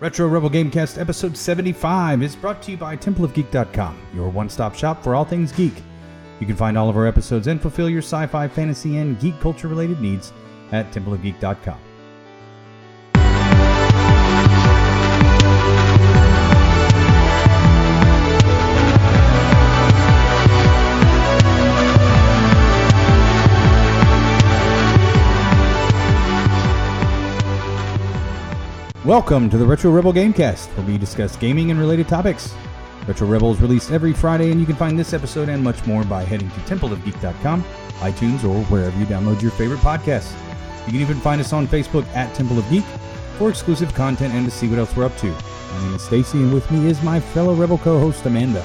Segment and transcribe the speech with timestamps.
[0.00, 5.04] Retro Rebel Gamecast episode 75 is brought to you by templeofgeek.com, your one stop shop
[5.04, 5.74] for all things geek.
[6.40, 9.38] You can find all of our episodes and fulfill your sci fi, fantasy, and geek
[9.40, 10.32] culture related needs
[10.72, 11.89] at templeofgeek.com.
[29.10, 32.54] Welcome to the Retro Rebel Gamecast, where we discuss gaming and related topics.
[33.08, 36.04] Retro Rebel is released every Friday, and you can find this episode and much more
[36.04, 37.64] by heading to templeofgeek.com,
[37.98, 40.32] iTunes, or wherever you download your favorite podcasts.
[40.86, 42.84] You can even find us on Facebook at Temple of Geek
[43.36, 45.26] for exclusive content and to see what else we're up to.
[45.26, 48.64] My name is Stacy, and with me is my fellow Rebel co-host Amanda.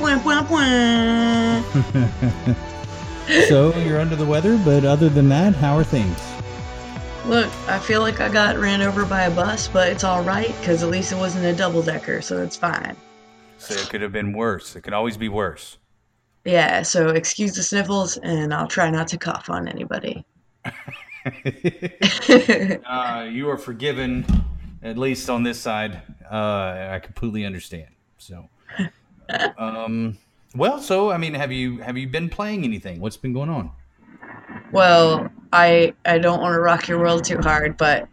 [0.00, 1.62] Wah, wah, wah.
[3.48, 6.33] so you're under the weather, but other than that, how are things?
[7.26, 10.54] Look, I feel like I got ran over by a bus, but it's all right
[10.60, 12.94] because at least it wasn't a double decker, so it's fine.
[13.56, 14.76] So it could have been worse.
[14.76, 15.78] It could always be worse.
[16.44, 20.22] Yeah, so excuse the sniffles, and I'll try not to cough on anybody.
[22.84, 24.26] uh, you are forgiven,
[24.82, 26.02] at least on this side.
[26.30, 27.88] Uh, I completely understand.
[28.18, 28.50] So,
[29.58, 30.18] um,
[30.54, 33.00] well, so I mean, have you have you been playing anything?
[33.00, 33.70] What's been going on?
[34.72, 38.08] Well, I I don't want to rock your world too hard, but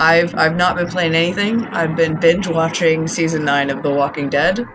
[0.00, 1.64] I've I've not been playing anything.
[1.66, 4.66] I've been binge watching season nine of The Walking Dead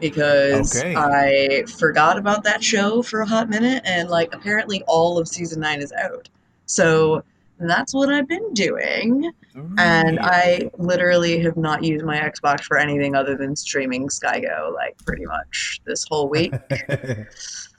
[0.00, 0.92] because Okay.
[0.94, 5.60] I forgot about that show for a hot minute, and like apparently all of season
[5.60, 6.28] nine is out.
[6.66, 7.24] So
[7.58, 9.30] that's what I've been doing.
[9.78, 14.96] And I literally have not used my Xbox for anything other than streaming SkyGo, like
[15.06, 16.52] pretty much this whole week.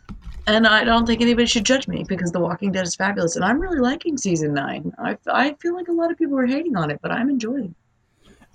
[0.56, 3.46] and I don't think anybody should judge me because The Walking Dead is fabulous, and
[3.46, 4.94] I'm really liking season nine.
[4.98, 7.76] I, I feel like a lot of people are hating on it, but I'm enjoying.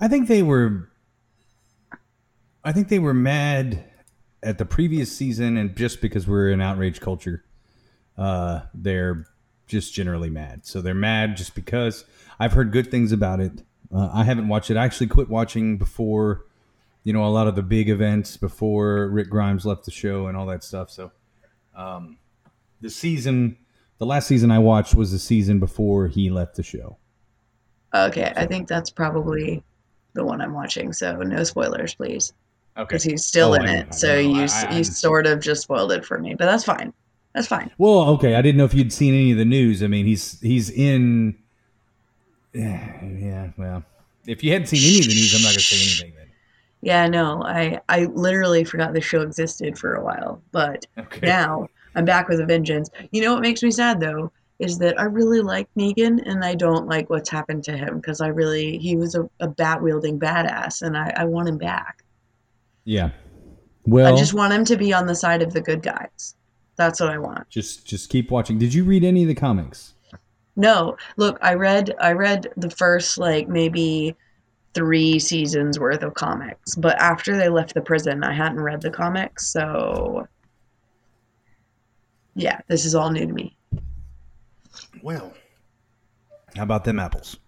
[0.01, 0.89] I think they were.
[2.65, 3.85] I think they were mad
[4.43, 7.45] at the previous season, and just because we're in outrage culture,
[8.17, 9.27] uh, they're
[9.67, 10.67] just generally mad.
[10.67, 12.05] So they're mad just because
[12.39, 13.63] I've heard good things about it.
[13.95, 14.77] Uh, I haven't watched it.
[14.77, 16.45] I actually quit watching before,
[17.03, 20.37] you know, a lot of the big events before Rick Grimes left the show and
[20.37, 20.91] all that stuff.
[20.91, 21.13] So,
[21.75, 22.19] um,
[22.81, 23.57] the season,
[23.99, 26.97] the last season I watched was the season before he left the show.
[27.95, 29.63] Okay, I think that's probably
[30.15, 30.93] the one I'm watching.
[30.93, 32.33] So no spoilers, please,
[32.77, 32.85] Okay.
[32.87, 33.87] because he's still Oh, in I- it.
[33.91, 36.65] I So you I- I- you sort of just spoiled it for me, but that's
[36.65, 36.93] fine.
[37.35, 37.71] That's fine.
[37.79, 38.35] Well, okay.
[38.37, 39.83] I didn't know if you'd seen any of the news.
[39.83, 41.37] I mean, he's he's in.
[42.53, 43.51] Yeah, yeah.
[43.57, 43.85] Well,
[44.27, 46.24] if you hadn't seen any of the news, I'm not going to say anything then.
[46.85, 51.27] Yeah, no, I I literally forgot the show existed for a while, but Okay.
[51.27, 52.91] now I'm back with a vengeance.
[53.11, 56.55] You know what makes me sad though is that I really like Negan and I
[56.55, 60.19] don't like what's happened to him because I really he was a, a bat wielding
[60.21, 62.05] badass and I, I want him back.
[62.85, 63.11] Yeah.
[63.87, 66.37] Well, I just want him to be on the side of the good guys.
[66.77, 67.49] That's what I want.
[67.49, 68.59] just just keep watching.
[68.59, 69.95] Did you read any of the comics?
[70.57, 74.15] No, look, I read I read the first like maybe
[74.75, 78.91] three seasons worth of comics, but after they left the prison, I hadn't read the
[78.91, 80.27] comics, so
[82.35, 83.57] yeah, this is all new to me.
[85.03, 85.33] Well,
[86.57, 87.39] how about them apples?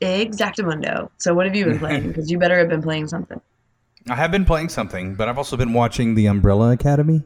[0.00, 1.10] Exactamundo.
[1.18, 2.08] So what have you been playing?
[2.08, 3.40] Because you better have been playing something.
[4.08, 7.22] I have been playing something, but I've also been watching The Umbrella Academy,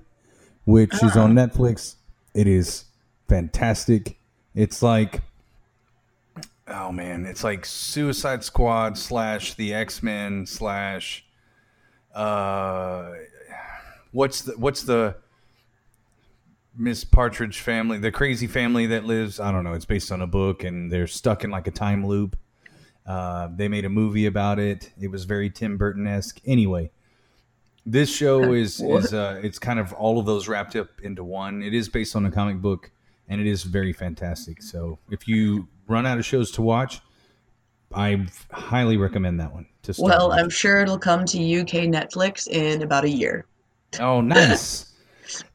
[0.64, 1.46] which is on ah.
[1.46, 1.96] Netflix.
[2.34, 2.86] It is
[3.28, 4.18] fantastic.
[4.54, 5.22] It's like,
[6.68, 11.24] oh man, it's like Suicide Squad slash the X Men slash,
[12.14, 13.12] uh,
[14.12, 15.16] what's the what's the
[16.76, 19.38] Miss Partridge family, the crazy family that lives.
[19.38, 19.74] I don't know.
[19.74, 22.36] It's based on a book, and they're stuck in like a time loop.
[23.06, 24.90] Uh, they made a movie about it.
[25.00, 26.40] It was very Tim Burton esque.
[26.46, 26.90] Anyway,
[27.84, 31.62] this show is is uh, it's kind of all of those wrapped up into one.
[31.62, 32.90] It is based on a comic book,
[33.28, 34.62] and it is very fantastic.
[34.62, 37.00] So if you run out of shows to watch,
[37.94, 39.66] I highly recommend that one.
[39.82, 40.32] To start Well.
[40.32, 43.46] I'm sure it'll come to UK Netflix in about a year.
[44.00, 44.92] oh nice,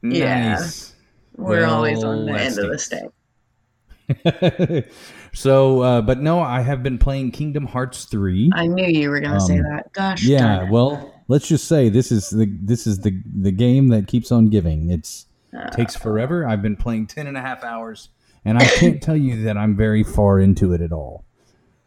[0.02, 0.50] Yeah.
[0.54, 0.94] nice.
[1.36, 3.10] We're Well, always on the end of the stick.
[5.32, 8.50] so, uh, but no, I have been playing Kingdom Hearts three.
[8.54, 9.92] I knew you were gonna say Um, that.
[9.92, 14.06] Gosh, Yeah, well, let's just say this is the this is the the game that
[14.06, 14.90] keeps on giving.
[14.90, 15.26] It's
[15.56, 16.46] Uh, takes forever.
[16.46, 18.10] I've been playing 10 and a half hours
[18.44, 21.24] and I can't tell you that I'm very far into it at all.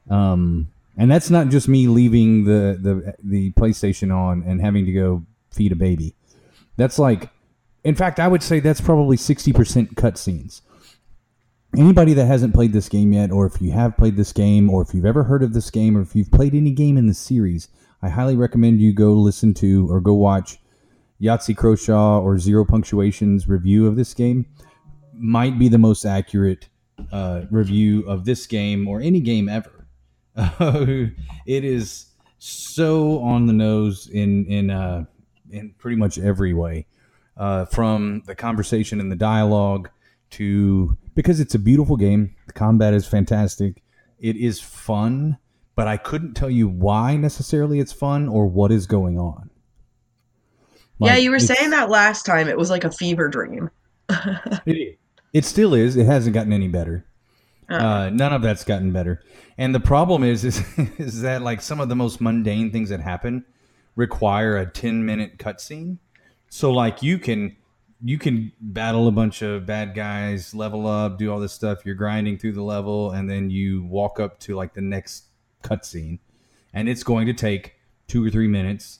[0.09, 0.67] Um
[0.97, 5.23] and that's not just me leaving the the the PlayStation on and having to go
[5.51, 6.15] feed a baby.
[6.77, 7.29] That's like
[7.83, 10.61] in fact, I would say that's probably 60% cutscenes.
[11.77, 14.81] anybody that hasn't played this game yet, or if you have played this game, or
[14.81, 17.13] if you've ever heard of this game, or if you've played any game in the
[17.13, 17.67] series,
[18.01, 20.59] I highly recommend you go listen to or go watch
[21.21, 24.45] Yahtzee Croshaw or Zero Punctuation's review of this game.
[25.15, 26.69] Might be the most accurate
[27.11, 29.87] uh, review of this game or any game ever.
[30.35, 32.07] it is
[32.39, 35.05] so on the nose in in uh,
[35.51, 36.87] in pretty much every way,
[37.37, 39.89] uh, from the conversation and the dialogue
[40.31, 42.35] to because it's a beautiful game.
[42.47, 43.83] The combat is fantastic.
[44.19, 45.37] It is fun,
[45.75, 49.49] but I couldn't tell you why necessarily it's fun or what is going on.
[50.99, 52.47] yeah, you were saying that last time.
[52.47, 53.69] It was like a fever dream.
[54.65, 54.99] It,
[55.33, 55.97] it still is.
[55.97, 57.05] It hasn't gotten any better.
[57.69, 59.21] Uh, none of that's gotten better.
[59.57, 60.61] And the problem is, is,
[60.97, 63.45] is that like some of the most mundane things that happen
[63.95, 65.97] require a 10 minute cutscene.
[66.49, 67.55] So like you can,
[68.03, 71.85] you can battle a bunch of bad guys, level up, do all this stuff.
[71.85, 75.25] You're grinding through the level and then you walk up to like the next
[75.63, 76.19] cutscene
[76.73, 77.75] and it's going to take
[78.07, 78.99] two or three minutes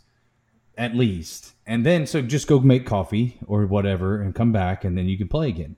[0.78, 1.54] at least.
[1.68, 5.18] And then, so just go make coffee or whatever and come back and then you
[5.18, 5.76] can play again.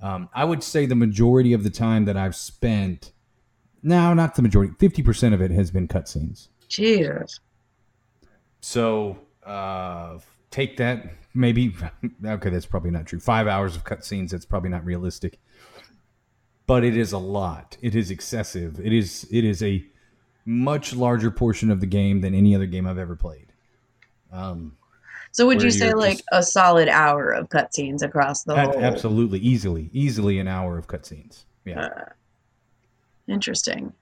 [0.00, 3.12] Um, I would say the majority of the time that I've spent,
[3.82, 6.48] no, not the majority, 50% of it has been cutscenes.
[6.68, 7.40] Jesus.
[8.60, 10.18] So uh,
[10.50, 11.74] take that, maybe,
[12.24, 13.20] okay, that's probably not true.
[13.20, 15.40] Five hours of cutscenes, that's probably not realistic.
[16.66, 17.76] But it is a lot.
[17.80, 18.78] It is excessive.
[18.78, 19.86] It is it is a
[20.44, 23.52] much larger portion of the game than any other game I've ever played.
[24.32, 24.77] Um,
[25.32, 28.78] So would you say like just- a solid hour of cutscenes across the whole?
[28.78, 31.44] absolutely, easily, easily an hour of cutscenes.
[31.64, 31.80] Yeah.
[31.84, 32.04] Uh,
[33.26, 33.92] interesting.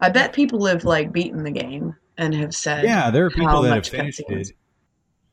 [0.00, 3.62] I bet people have like beaten the game and have said, Yeah, there are people
[3.62, 4.52] that have finished it.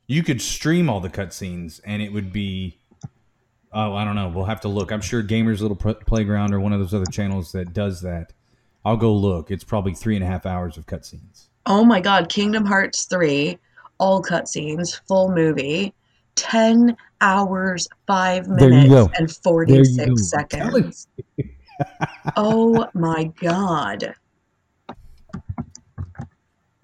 [0.06, 2.78] You could stream all the cutscenes, and it would be.
[3.72, 4.28] Oh, I don't know.
[4.28, 4.92] We'll have to look.
[4.92, 8.32] I'm sure Gamers Little Playground or one of those other channels that does that.
[8.84, 9.50] I'll go look.
[9.50, 11.48] It's probably three and a half hours of cutscenes.
[11.66, 13.58] "Oh my God, Kingdom Hearts three,
[13.98, 15.94] all cutscenes, full movie,
[16.34, 18.62] ten hours, five minutes,
[19.18, 20.38] and There forty you six go.
[20.38, 21.08] I'm telling seconds."
[22.36, 24.14] oh my God.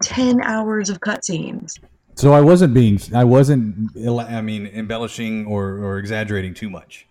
[0.03, 1.79] 10 hours of cutscenes.
[2.15, 2.99] So I wasn't being.
[3.15, 3.95] I wasn't.
[4.07, 7.07] I mean, embellishing or, or exaggerating too much.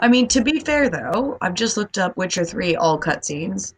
[0.00, 3.74] I mean, to be fair though, I've just looked up Witcher 3 all cutscenes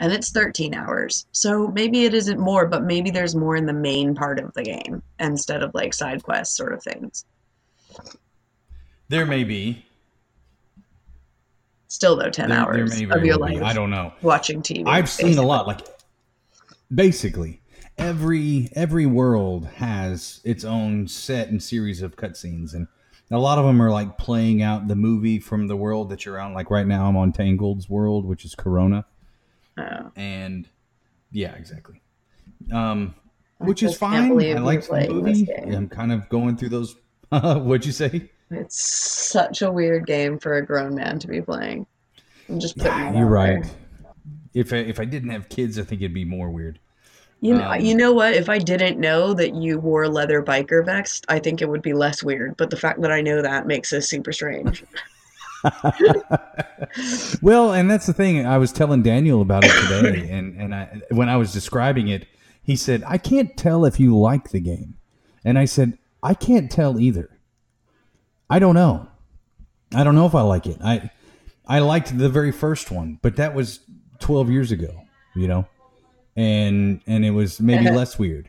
[0.00, 1.26] and it's 13 hours.
[1.32, 4.62] So maybe it isn't more, but maybe there's more in the main part of the
[4.62, 7.24] game instead of like side quests sort of things.
[9.08, 9.84] There may be.
[11.88, 14.12] Still though, 10 There, hours there of your life I don't know.
[14.22, 14.84] watching TV.
[14.86, 15.66] I've seen a lot.
[15.66, 15.80] Like
[16.92, 17.60] basically,
[17.98, 22.86] every every world has its own set and series of cutscenes, and
[23.30, 26.38] a lot of them are like playing out the movie from the world that you're
[26.38, 26.54] on.
[26.54, 29.04] Like right now, I'm on Tangled's world, which is Corona,
[29.80, 30.68] Oh, and
[31.30, 32.00] yeah, exactly.
[32.72, 33.14] Um,
[33.58, 34.32] which is fine.
[34.32, 35.48] I like the movie.
[35.52, 36.96] I'm kind of going through those.
[37.30, 38.30] What'd you say?
[38.50, 41.86] It's such a weird game for a grown man to be playing.
[42.48, 43.62] I'm just putting Yeah, you're right.
[43.62, 43.72] there.
[44.54, 46.80] If I, if I didn't have kids, I think it'd be more weird.
[47.40, 48.34] You know, Um, you know what?
[48.34, 51.92] If I didn't know that you wore leather biker vest, I think it would be
[51.92, 52.56] less weird.
[52.56, 54.84] But the fact that I know that makes this super strange.
[57.42, 58.46] well, and that's the thing.
[58.46, 62.26] I was telling Daniel about it today, and and I, when I was describing it,
[62.62, 64.96] he said, "I can't tell if you like the game,"
[65.44, 67.38] and I said, "I can't tell either.
[68.48, 69.08] I don't know.
[69.94, 70.78] I don't know if I like it.
[70.82, 71.10] I
[71.66, 73.80] I liked the very first one, but that was
[74.18, 75.02] twelve years ago,
[75.36, 75.66] you know,
[76.36, 78.48] and and it was maybe less weird,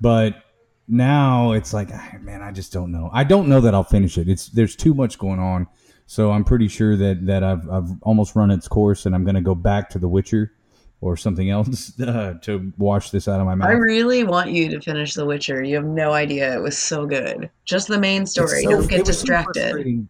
[0.00, 0.42] but."
[0.88, 3.10] Now it's like, ah, man, I just don't know.
[3.12, 4.28] I don't know that I'll finish it.
[4.28, 5.66] It's there's too much going on.
[6.06, 9.34] So I'm pretty sure that that I've I've almost run its course, and I'm going
[9.34, 10.52] to go back to The Witcher
[11.00, 13.68] or something else uh, to wash this out of my mouth.
[13.68, 15.62] I really want you to finish The Witcher.
[15.62, 16.54] You have no idea.
[16.54, 17.50] It was so good.
[17.64, 18.62] Just the main story.
[18.62, 20.08] so- Don't get it was so distracted.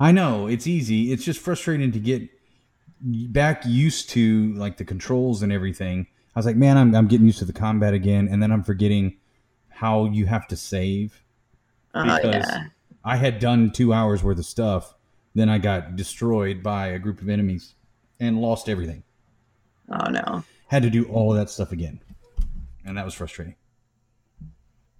[0.00, 1.12] I know it's easy.
[1.12, 2.28] It's just frustrating to get
[3.02, 6.06] back used to like the controls and everything.
[6.34, 8.62] I was like, man, I'm I'm getting used to the combat again, and then I'm
[8.62, 9.18] forgetting
[9.68, 11.22] how you have to save.
[11.94, 12.64] oh, because yeah.
[13.04, 14.94] I had done two hours worth of stuff.
[15.34, 17.74] Then I got destroyed by a group of enemies
[18.18, 19.02] and lost everything.
[19.88, 20.44] Oh, no.
[20.68, 22.00] Had to do all of that stuff again,
[22.84, 23.56] and that was frustrating.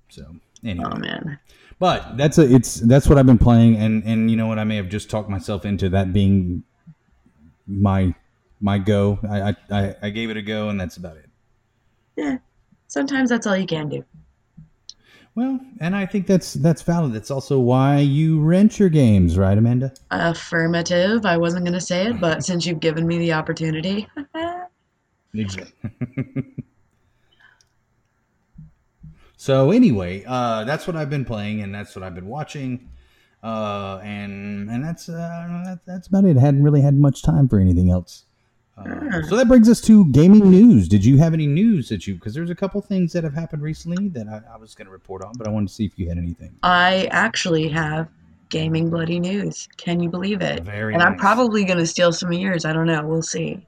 [0.08, 0.34] So
[0.64, 1.38] anyway, Oh, man.
[1.78, 4.64] but that's a it's that's what I've been playing, and and you know what, I
[4.64, 6.64] may have just talked myself into that being
[7.68, 8.12] my
[8.60, 9.20] my go.
[9.28, 11.28] I I, I, I gave it a go, and that's about it.
[12.16, 12.38] Yeah.
[12.88, 14.04] Sometimes that's all you can do.
[15.34, 17.12] Well, and I think that's that's valid.
[17.12, 19.92] That's also why you rent your games, right, Amanda?
[20.10, 21.24] Affirmative.
[21.24, 24.08] I wasn't going to say it, but since you've given me the opportunity.
[25.34, 25.90] Exactly.
[29.36, 32.88] so anyway, uh, that's what I've been playing, and that's what I've been watching,
[33.42, 35.14] uh, and and that's uh,
[35.64, 36.36] that, that's about it.
[36.36, 38.24] I hadn't really had much time for anything else.
[38.80, 40.88] Uh, so that brings us to gaming news.
[40.88, 42.14] Did you have any news that you?
[42.14, 44.92] Because there's a couple things that have happened recently that I, I was going to
[44.92, 46.54] report on, but I wanted to see if you had anything.
[46.62, 48.08] I actually have
[48.48, 49.68] gaming bloody news.
[49.76, 50.64] Can you believe it?
[50.64, 52.64] Very and I'm probably going to steal some of yours.
[52.64, 53.06] I don't know.
[53.06, 53.64] We'll see.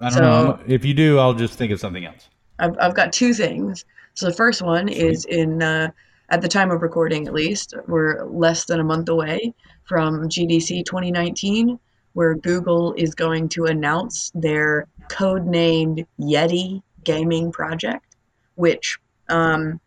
[0.00, 0.58] I don't So- know.
[0.66, 2.28] If you do, I'll just think of something else.
[2.58, 3.84] I've, I've got two things.
[4.14, 5.90] So the first one is in, uh,
[6.30, 9.52] at the time of recording at least, we're less than a month away
[9.84, 11.78] from GDC 2019,
[12.12, 18.16] where Google is going to announce their codenamed Yeti gaming project,
[18.54, 19.80] which um,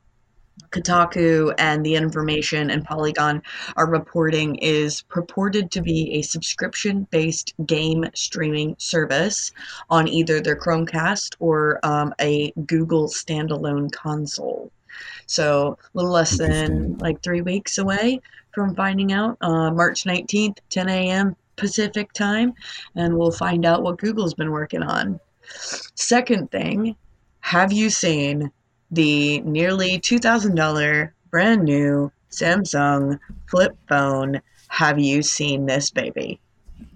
[0.72, 3.42] Kotaku and the Information and Polygon
[3.76, 9.52] are reporting is purported to be a subscription based game streaming service
[9.90, 14.72] on either their Chromecast or um, a Google standalone console.
[15.28, 18.22] So a little less than like three weeks away
[18.54, 19.38] from finding out.
[19.42, 21.36] Uh, March 19th, 10 a.m.
[21.56, 22.54] Pacific time,
[22.96, 25.20] and we'll find out what Google's been working on.
[25.96, 26.96] Second thing,
[27.42, 28.52] have you seen
[28.92, 34.42] the nearly $2,000 brand new Samsung flip phone?
[34.68, 36.40] Have you seen this baby?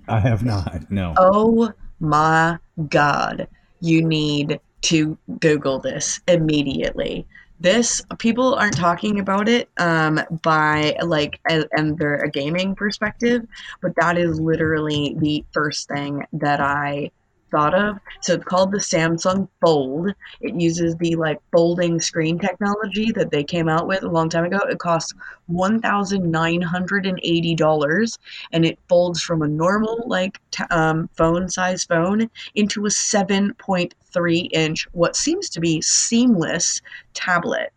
[0.08, 0.90] I have not.
[0.90, 1.14] No.
[1.18, 2.58] Oh my
[2.90, 3.48] God.
[3.82, 7.26] You need to Google this immediately.
[7.60, 13.46] This, people aren't talking about it um, by like, and, and they're a gaming perspective,
[13.82, 17.12] but that is literally the first thing that I
[17.52, 17.98] thought of.
[18.22, 20.14] So it's called the Samsung Fold.
[20.42, 24.46] It uses the like folding screen technology that they came out with a long time
[24.46, 24.60] ago.
[24.70, 25.14] It costs
[25.52, 28.18] $1,980
[28.52, 34.48] and it folds from a normal like t- um, phone size phone into a 7.3
[34.52, 36.82] inch what seems to be seamless
[37.14, 37.72] tablet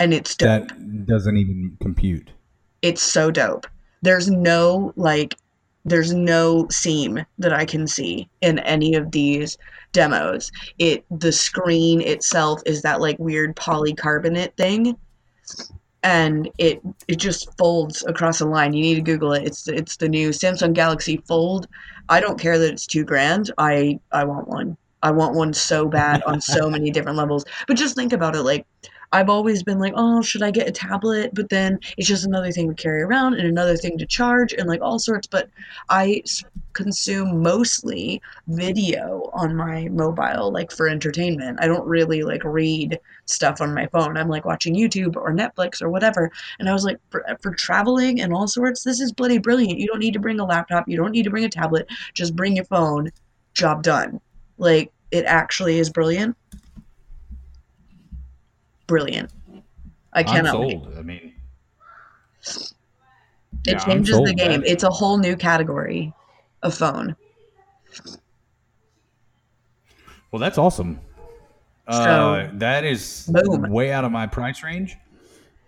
[0.00, 2.30] and it's dope that doesn't even compute.
[2.82, 3.66] it's so dope
[4.02, 5.36] there's no like
[5.84, 9.56] there's no seam that i can see in any of these
[9.92, 10.50] demos.
[10.78, 14.96] It the screen itself is that like weird polycarbonate thing
[16.02, 18.72] and it it just folds across the line.
[18.72, 19.44] You need to google it.
[19.44, 21.66] It's it's the new samsung galaxy fold.
[22.08, 23.52] I don't care that it's two grand.
[23.58, 24.76] I i want one.
[25.02, 27.44] I want one so bad on so many different levels.
[27.66, 28.66] But just think about it like
[29.12, 31.30] I've always been like, oh, should I get a tablet?
[31.34, 34.68] But then it's just another thing to carry around and another thing to charge and
[34.68, 35.26] like all sorts.
[35.26, 35.48] But
[35.88, 36.22] I
[36.74, 41.58] consume mostly video on my mobile, like for entertainment.
[41.60, 44.16] I don't really like read stuff on my phone.
[44.16, 46.30] I'm like watching YouTube or Netflix or whatever.
[46.58, 49.78] And I was like, for, for traveling and all sorts, this is bloody brilliant.
[49.78, 50.88] You don't need to bring a laptop.
[50.88, 51.88] You don't need to bring a tablet.
[52.14, 53.10] Just bring your phone.
[53.54, 54.20] Job done.
[54.58, 56.36] Like, it actually is brilliant.
[58.88, 59.30] Brilliant.
[60.12, 60.38] I cannot.
[60.38, 60.82] I'm cannot wait.
[60.82, 60.94] sold.
[60.98, 61.34] I mean,
[63.66, 64.60] It Yeah, changes the game.
[64.62, 66.12] That- It's a whole new category
[66.62, 67.14] of phone.
[70.30, 71.00] well, that's awesome.
[71.86, 73.70] uh, So- that is Boom.
[73.70, 74.96] way out of my price range,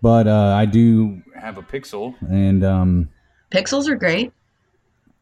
[0.01, 3.09] but uh, I do have a Pixel, and um,
[3.51, 4.31] Pixels are great,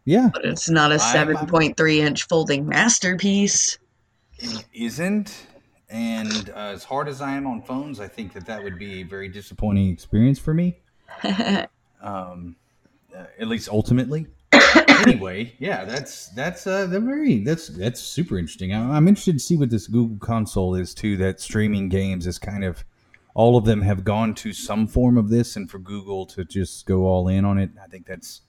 [0.06, 3.78] yeah, but it's not a I'm- 7.3 inch folding masterpiece.
[4.38, 5.48] it isn't.
[5.90, 9.02] And uh, as hard as I am on phones, I think that that would be
[9.02, 10.80] a very disappointing experience for me.
[12.02, 12.56] um,
[13.16, 14.28] uh, at least ultimately.
[15.06, 18.74] anyway, yeah, that's that's uh, they're very that's that's super interesting.
[18.74, 21.18] I, I'm interested to see what this Google console is too.
[21.18, 22.84] That streaming games is kind of
[23.34, 26.86] all of them have gone to some form of this, and for Google to just
[26.86, 28.42] go all in on it, I think that's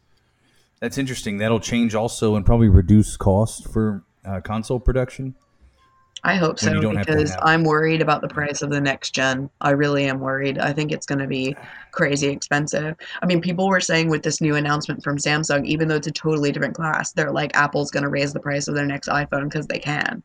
[0.81, 1.39] that's interesting.
[1.39, 5.35] That'll change also and probably reduce cost for uh, console production.
[6.23, 9.49] I hope so because I'm worried about the price of the next gen.
[9.61, 10.59] I really am worried.
[10.59, 11.57] I think it's going to be
[11.93, 12.97] crazy expensive.
[13.23, 16.13] I mean, people were saying with this new announcement from Samsung, even though it's a
[16.13, 19.45] totally different class, they're like Apple's going to raise the price of their next iPhone
[19.45, 20.23] because they can.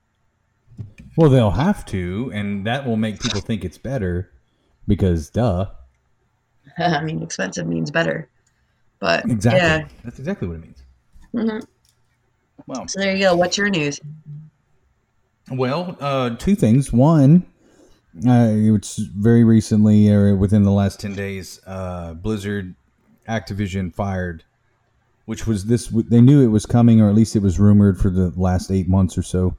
[1.15, 4.31] Well, they'll have to, and that will make people think it's better
[4.87, 5.67] because, duh.
[6.77, 8.27] I mean, expensive means better.
[8.99, 9.61] But Exactly.
[9.61, 9.87] yeah.
[10.03, 10.83] That's exactly what it means.
[11.33, 11.65] Mhm.
[12.67, 13.35] Well, So there you go.
[13.35, 13.99] What's your news?
[15.51, 16.91] Well, uh, two things.
[16.91, 17.45] One,
[18.25, 22.75] uh, it's very recently, or within the last ten days, uh, Blizzard,
[23.27, 24.43] Activision fired,
[25.25, 25.87] which was this.
[25.87, 28.87] They knew it was coming, or at least it was rumored for the last eight
[28.87, 29.57] months or so.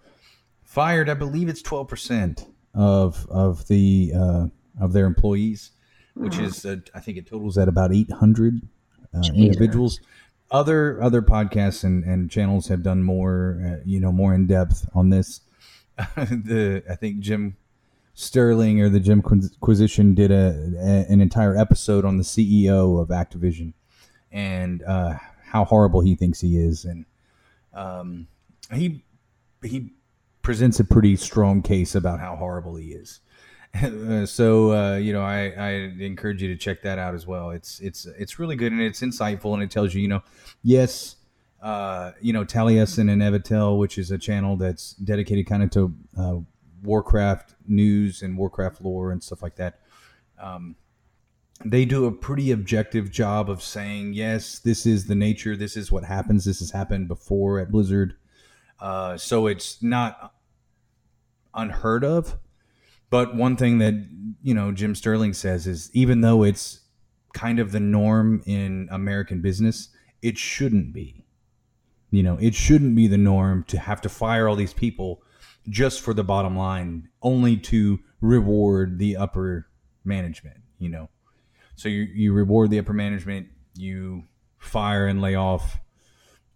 [0.64, 4.46] Fired, I believe it's twelve percent of of the uh,
[4.80, 5.70] of their employees,
[6.14, 8.60] which is uh, I think it totals at about 800
[9.14, 10.00] uh, individuals.
[10.50, 14.86] Other other podcasts and, and channels have done more, uh, you know, more in depth
[14.94, 15.40] on this.
[16.16, 17.56] the I think Jim
[18.14, 19.22] Sterling or the Jim
[19.60, 23.72] Quisition did a, a an entire episode on the CEO of Activision
[24.30, 27.06] and uh, how horrible he thinks he is, and
[27.72, 28.26] um,
[28.72, 29.04] he
[29.62, 29.92] he
[30.42, 33.20] presents a pretty strong case about how horrible he is.
[34.24, 37.50] So uh, you know, I, I encourage you to check that out as well.
[37.50, 40.22] It's it's it's really good and it's insightful and it tells you, you know,
[40.62, 41.16] yes,
[41.66, 45.94] uh, you know, Taliesin and Evitel, which is a channel that's dedicated kind of to
[46.16, 46.36] uh,
[46.84, 49.80] Warcraft news and Warcraft lore and stuff like that.
[50.40, 50.76] Um,
[51.64, 55.90] they do a pretty objective job of saying, yes, this is the nature, this is
[55.90, 58.14] what happens, this has happened before at Blizzard.
[58.78, 60.34] Uh, so it's not
[61.52, 62.36] unheard of.
[63.10, 63.94] But one thing that
[64.40, 66.82] you know Jim Sterling says is even though it's
[67.34, 69.88] kind of the norm in American business,
[70.22, 71.25] it shouldn't be.
[72.16, 75.22] You know, it shouldn't be the norm to have to fire all these people
[75.68, 79.68] just for the bottom line, only to reward the upper
[80.02, 80.56] management.
[80.78, 81.10] You know,
[81.74, 84.24] so you you reward the upper management, you
[84.56, 85.78] fire and lay off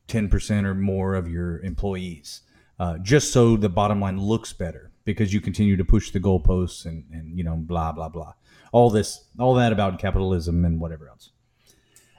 [0.09, 2.41] ten percent or more of your employees,
[2.79, 6.87] uh, just so the bottom line looks better because you continue to push the goalposts
[6.87, 8.33] and and you know blah blah blah,
[8.73, 11.33] all this all that about capitalism and whatever else.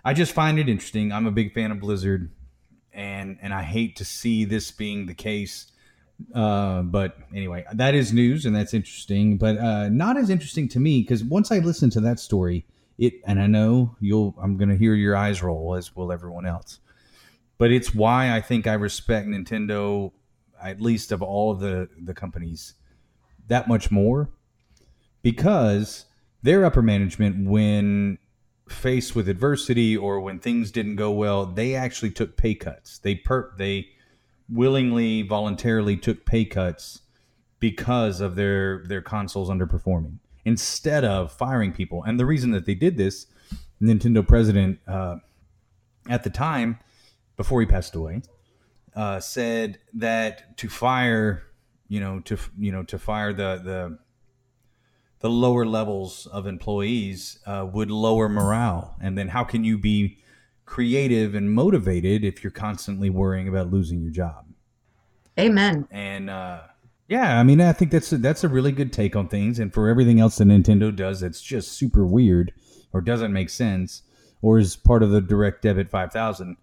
[0.05, 1.11] I just find it interesting.
[1.11, 2.31] I'm a big fan of Blizzard,
[2.93, 5.67] and and I hate to see this being the case.
[6.35, 10.79] Uh, but anyway, that is news and that's interesting, but uh, not as interesting to
[10.79, 12.65] me because once I listen to that story,
[12.97, 16.79] it and I know you'll I'm gonna hear your eyes roll as will everyone else.
[17.57, 20.11] But it's why I think I respect Nintendo,
[20.61, 22.75] at least of all of the the companies,
[23.47, 24.29] that much more,
[25.21, 26.05] because
[26.43, 28.17] their upper management, when
[28.71, 32.97] faced with adversity or when things didn't go well, they actually took pay cuts.
[32.99, 33.89] They per they
[34.49, 37.01] willingly, voluntarily took pay cuts
[37.59, 42.03] because of their their consoles underperforming instead of firing people.
[42.03, 43.27] And the reason that they did this,
[43.81, 45.17] Nintendo president uh,
[46.09, 46.79] at the time,
[47.37, 48.21] before he passed away,
[48.95, 51.43] uh, said that to fire,
[51.87, 53.99] you know, to you know, to fire the the
[55.21, 58.95] the lower levels of employees uh, would lower morale.
[58.99, 60.17] And then how can you be
[60.65, 64.45] creative and motivated if you're constantly worrying about losing your job?
[65.39, 65.87] Amen.
[65.91, 66.61] And uh,
[67.07, 69.59] yeah, I mean, I think that's a, that's a really good take on things.
[69.59, 72.53] And for everything else that Nintendo does, that's just super weird
[72.91, 74.03] or doesn't make sense
[74.41, 76.57] or is part of the Direct Debit 5000.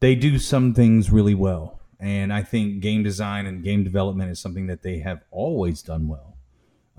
[0.00, 4.40] They do some things really well, and I think game design and game development is
[4.40, 6.36] something that they have always done well.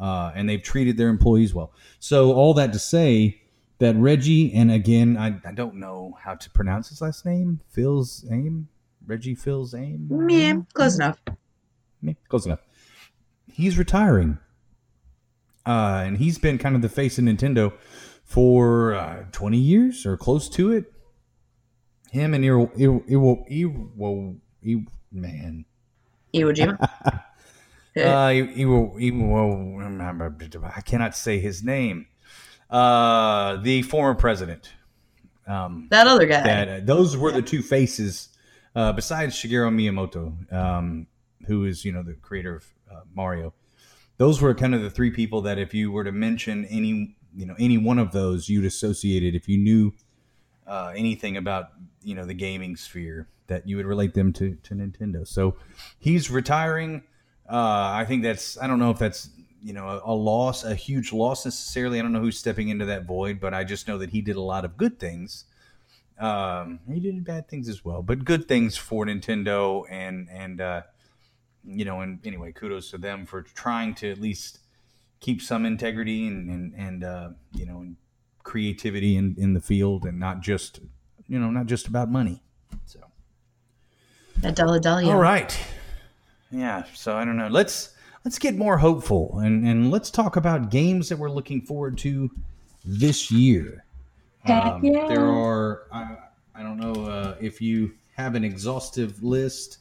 [0.01, 1.71] Uh, and they've treated their employees well.
[1.99, 3.39] So all that to say
[3.77, 7.61] that Reggie, and again, I, I don't know how to pronounce his last name.
[7.69, 8.65] Fils-Aimé,
[9.05, 10.31] Reggie Fils-Aimé.
[10.31, 11.19] Yeah, close enough.
[12.01, 12.61] Yeah, close enough.
[13.45, 14.39] He's retiring,
[15.67, 17.73] uh, and he's been kind of the face of Nintendo
[18.23, 20.91] for uh, twenty years or close to it.
[22.11, 25.65] Him and Iwo, Iwo, Iwo, Iwo, Iwo man.
[26.33, 27.23] Iwo Jima.
[27.97, 32.07] Uh, Iwo, Iwo, I cannot say his name.
[32.69, 34.71] Uh, the former president.
[35.45, 36.41] Um, that other guy.
[36.41, 38.29] that uh, those were the two faces
[38.75, 41.07] uh, besides Shigeru Miyamoto, um,
[41.47, 43.53] who is you know the creator of uh, Mario.
[44.17, 47.45] Those were kind of the three people that if you were to mention any you
[47.45, 49.91] know any one of those, you'd associate it if you knew
[50.67, 51.69] uh, anything about
[52.01, 55.27] you know the gaming sphere that you would relate them to to Nintendo.
[55.27, 55.57] So
[55.99, 57.03] he's retiring.
[57.51, 59.29] Uh, I think that's I don't know if that's
[59.61, 61.99] you know a, a loss, a huge loss necessarily.
[61.99, 64.37] I don't know who's stepping into that void, but I just know that he did
[64.37, 65.45] a lot of good things.
[66.17, 70.81] Um, he did bad things as well, but good things for Nintendo and and uh,
[71.65, 74.59] you know and anyway, kudos to them for trying to at least
[75.19, 77.97] keep some integrity and and, and uh, you know and
[78.43, 80.79] creativity in, in the field and not just
[81.27, 82.41] you know not just about money.
[82.85, 82.99] So
[84.37, 85.03] that dollar dollar.
[85.03, 85.57] all right,
[86.51, 86.83] yeah.
[86.93, 87.47] So I don't know.
[87.47, 91.97] Let's let's get more hopeful and and let's talk about games that we're looking forward
[91.99, 92.29] to
[92.85, 93.85] this year.
[94.47, 95.07] Um, yeah.
[95.07, 96.17] There are I,
[96.55, 99.79] I don't know uh, if you have an exhaustive list.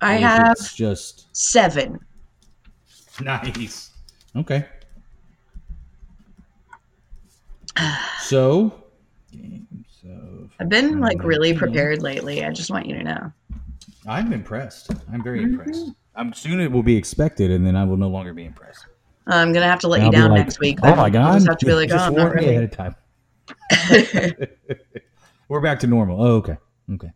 [0.00, 1.98] I have just seven.
[3.20, 3.90] nice.
[4.36, 4.66] Okay.
[8.20, 8.84] So
[9.32, 12.44] games of I've been like really prepared lately.
[12.44, 13.32] I just want you to know.
[14.06, 14.90] I'm impressed.
[15.12, 15.44] I'm very Mhm.
[15.44, 15.92] impressed.
[16.14, 18.86] I'm soon it will be expected, and then I will no longer be impressed.
[19.26, 20.78] I'm gonna have to let And you I'll down like, next week.
[20.82, 21.34] Oh my I'll god!
[21.34, 22.48] just have to be like, Just oh, I'm not me ready.
[22.56, 22.94] ahead of time.
[25.48, 26.22] We're back to normal.
[26.22, 26.56] Oh, okay.
[26.94, 27.10] Okay.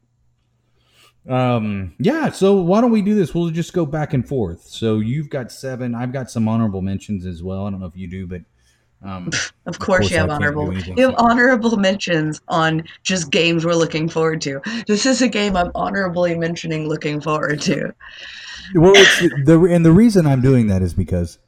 [1.29, 3.35] Um, yeah, so why don't we do this?
[3.35, 4.63] We'll just go back and forth.
[4.63, 5.95] So you've got seven.
[5.95, 7.67] I've got some honorable mentions as well.
[7.67, 8.43] I don't know if you do, but
[9.05, 9.31] um,
[9.67, 10.75] Of course, course you have honorable.
[10.75, 14.61] You have honorable mentions on just games we're looking forward to.
[14.87, 17.95] This is a game I'm honorably mentioning, looking forward to.
[18.75, 21.39] well, it's the, the and the reason I'm doing that is because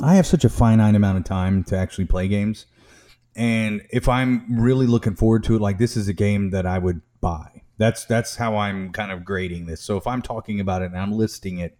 [0.00, 2.66] I have such a finite amount of time to actually play games,
[3.36, 6.78] and if I'm really looking forward to it, like this is a game that I
[6.78, 7.62] would buy.
[7.76, 9.80] That's that's how I'm kind of grading this.
[9.80, 11.76] So if I'm talking about it and I'm listing it,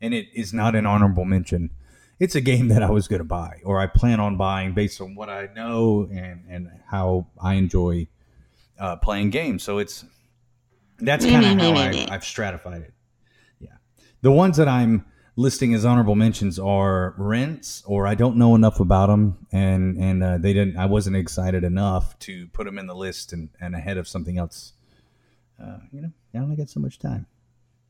[0.00, 1.70] and it is not an honorable mention,
[2.18, 5.00] it's a game that I was going to buy or I plan on buying based
[5.00, 8.08] on what I know and and how I enjoy
[8.78, 9.62] uh, playing games.
[9.62, 10.04] So it's
[10.98, 12.94] that's kind of how I, I've stratified it.
[13.58, 13.76] Yeah,
[14.20, 18.80] the ones that I'm listing as honorable mentions are rents or I don't know enough
[18.80, 22.86] about them and and uh, they didn't I wasn't excited enough to put them in
[22.86, 24.74] the list and, and ahead of something else.
[25.62, 27.26] Uh, you know, I only got so much time,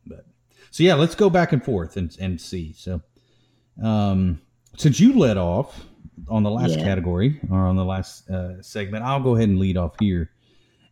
[0.07, 0.27] but
[0.71, 2.75] so yeah, let's go back and forth and and see.
[2.77, 3.03] So,
[3.83, 4.41] um,
[4.77, 5.85] since you led off
[6.29, 6.85] on the last Yeah.
[6.85, 10.31] category or on the last uh, segment, I'll go ahead and lead off here.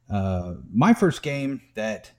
[0.09, 2.11] Uh, my first game that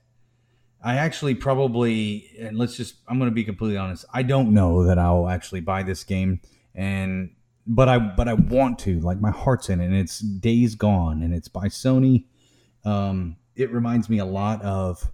[0.82, 4.04] I actually probably, and let's just, I'm going to be completely honest.
[4.12, 6.40] I don't know that I'll actually buy this game,
[6.74, 7.30] and
[7.66, 8.98] but I but I want to.
[9.00, 12.24] Like my heart's in it, and it's Days Gone, and it's by Sony.
[12.84, 15.08] Um, it reminds me a lot of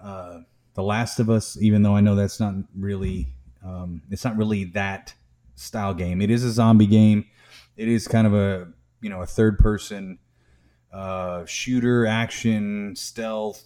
[0.00, 0.40] uh,
[0.74, 3.28] The Last of Us, even though I know that's not really,
[3.64, 5.14] um, it's not really that
[5.54, 6.20] style game.
[6.20, 7.26] It is a zombie game.
[7.76, 8.68] It is kind of a
[9.00, 10.18] you know a third person
[10.92, 13.64] uh, shooter action stealth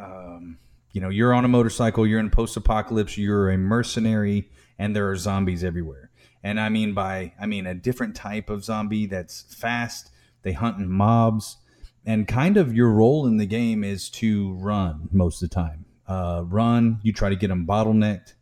[0.00, 0.58] um,
[0.92, 5.08] you know, you're on a motorcycle, you're in post apocalypse, you're a mercenary, and there
[5.10, 6.10] are zombies everywhere.
[6.42, 10.10] And I mean by I mean a different type of zombie that's fast.
[10.42, 11.58] They hunt in mobs,
[12.06, 15.84] and kind of your role in the game is to run most of the time.
[16.08, 16.98] Uh, run.
[17.02, 18.34] You try to get them bottlenecked.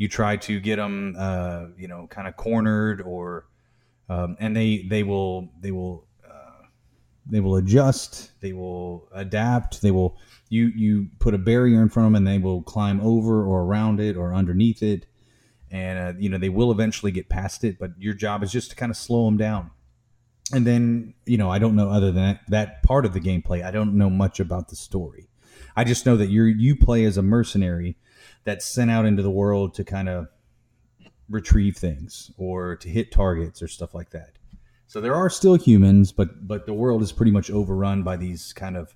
[0.00, 3.46] You try to get them, uh, you know, kind of cornered, or
[4.08, 6.64] um, and they they will they will uh,
[7.26, 8.32] they will adjust.
[8.40, 9.82] They will adapt.
[9.82, 10.16] They will
[10.48, 13.62] you you put a barrier in front of them and they will climb over or
[13.62, 15.06] around it or underneath it
[15.70, 18.70] and uh, you know they will eventually get past it but your job is just
[18.70, 19.70] to kind of slow them down
[20.52, 23.64] and then you know i don't know other than that, that part of the gameplay
[23.64, 25.28] i don't know much about the story
[25.76, 27.96] i just know that you you play as a mercenary
[28.44, 30.28] that's sent out into the world to kind of
[31.28, 34.32] retrieve things or to hit targets or stuff like that
[34.86, 38.52] so there are still humans but but the world is pretty much overrun by these
[38.52, 38.94] kind of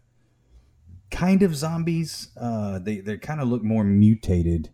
[1.15, 2.29] kind of zombies.
[2.37, 4.71] Uh, they they kind of look more mutated,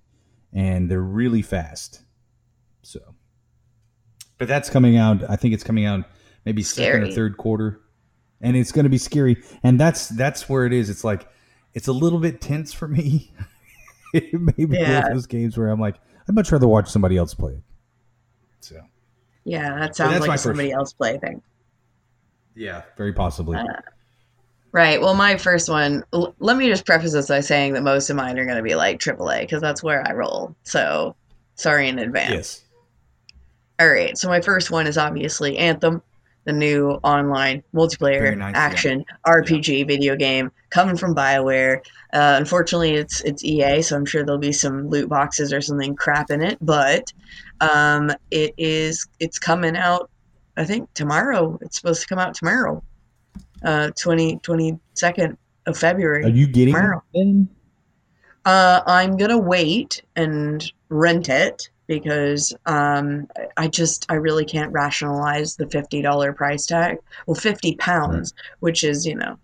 [0.52, 2.02] and they're really fast.
[2.83, 3.00] So,
[4.38, 5.28] but that's coming out.
[5.28, 6.04] I think it's coming out
[6.44, 7.80] maybe second or third quarter,
[8.40, 9.37] and it's going to be scary.
[9.62, 10.90] And that's that's where it is.
[10.90, 11.28] It's like
[11.74, 13.33] it's a little bit tense for me.
[14.12, 15.96] it may be one of those games where I'm like,
[16.29, 17.62] I'd much rather watch somebody else play it.
[18.61, 18.81] So,
[19.44, 21.42] Yeah, that sounds my like first- somebody else play thing.
[22.55, 23.57] yeah, very possibly.
[23.59, 23.64] Uh,
[24.73, 25.01] Right.
[25.01, 26.05] Well, my first one.
[26.12, 28.62] L- let me just preface this by saying that most of mine are going to
[28.62, 30.55] be like AAA because that's where I roll.
[30.62, 31.16] So,
[31.57, 32.31] sorry in advance.
[32.31, 32.62] yes.
[33.81, 34.16] All right.
[34.16, 36.03] So my first one is obviously Anthem,
[36.44, 38.59] the new online multiplayer nice, yeah.
[38.59, 41.79] action RPG video game coming from BioWare.
[42.12, 45.94] Uh, unfortunately, it's it's EA, so I'm sure there'll be some loot boxes or something
[45.94, 46.59] crap in it.
[46.61, 47.12] But
[47.61, 50.11] um, it is it's coming out.
[50.57, 51.59] I think tomorrow.
[51.62, 52.83] It's supposed to come out tomorrow,
[53.64, 56.24] uh, 20, 22nd of February.
[56.24, 57.03] Are you getting it Tomorrow.
[57.14, 57.48] then?
[58.44, 63.26] Uh, I'm gonna wait and rent it because um,
[63.57, 66.98] I just I really can't rationalize the fifty dollar price tag.
[67.26, 69.37] Well, fifty pounds, which is you know,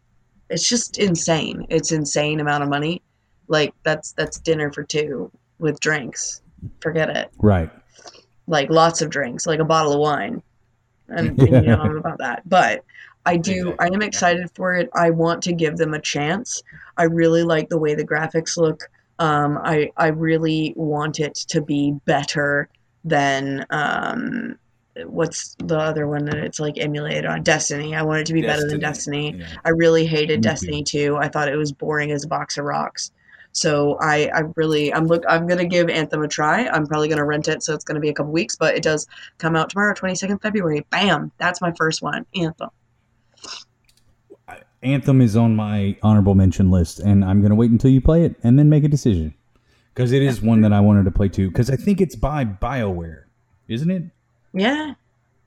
[0.49, 1.67] it's just insane.
[1.71, 3.03] It's insane amount of money.
[3.49, 5.29] Like that's that's dinner for two
[5.59, 6.43] with drinks.
[6.81, 7.33] Forget it.
[7.39, 7.69] Right.
[8.47, 10.41] Like lots of drinks, like a bottle of wine,
[11.09, 12.49] and you know I'm about that.
[12.49, 12.85] But
[13.25, 13.75] I do.
[13.81, 14.89] I am excited for it.
[14.95, 16.63] I want to give them a chance.
[16.97, 18.89] I really like the way the graphics look.
[19.19, 22.69] Um, I I really want it to be better
[23.05, 24.59] than um,
[25.05, 27.95] what's the other one that it's like emulated on Destiny.
[27.95, 29.35] I want it to be better than Destiny.
[29.39, 29.47] Yeah.
[29.65, 30.41] I really hated.
[30.41, 31.17] Destiny 2.
[31.17, 33.11] I thought it was boring as a box of rocks.
[33.53, 36.67] So I, I really I'm look I'm gonna give Anthem a try.
[36.67, 39.07] I'm probably gonna rent it, so it's gonna be a couple weeks, but it does
[39.39, 40.87] come out tomorrow, 22nd February.
[40.91, 41.33] Bam!
[41.39, 42.69] That's my first one, Anthem.
[44.87, 48.25] Anthem is on my honorable mention list, and I'm going to wait until you play
[48.25, 49.35] it and then make a decision
[49.93, 51.49] because it is one that I wanted to play too.
[51.49, 53.25] Because I think it's by BioWare,
[53.67, 54.05] isn't it?
[54.53, 54.95] Yeah.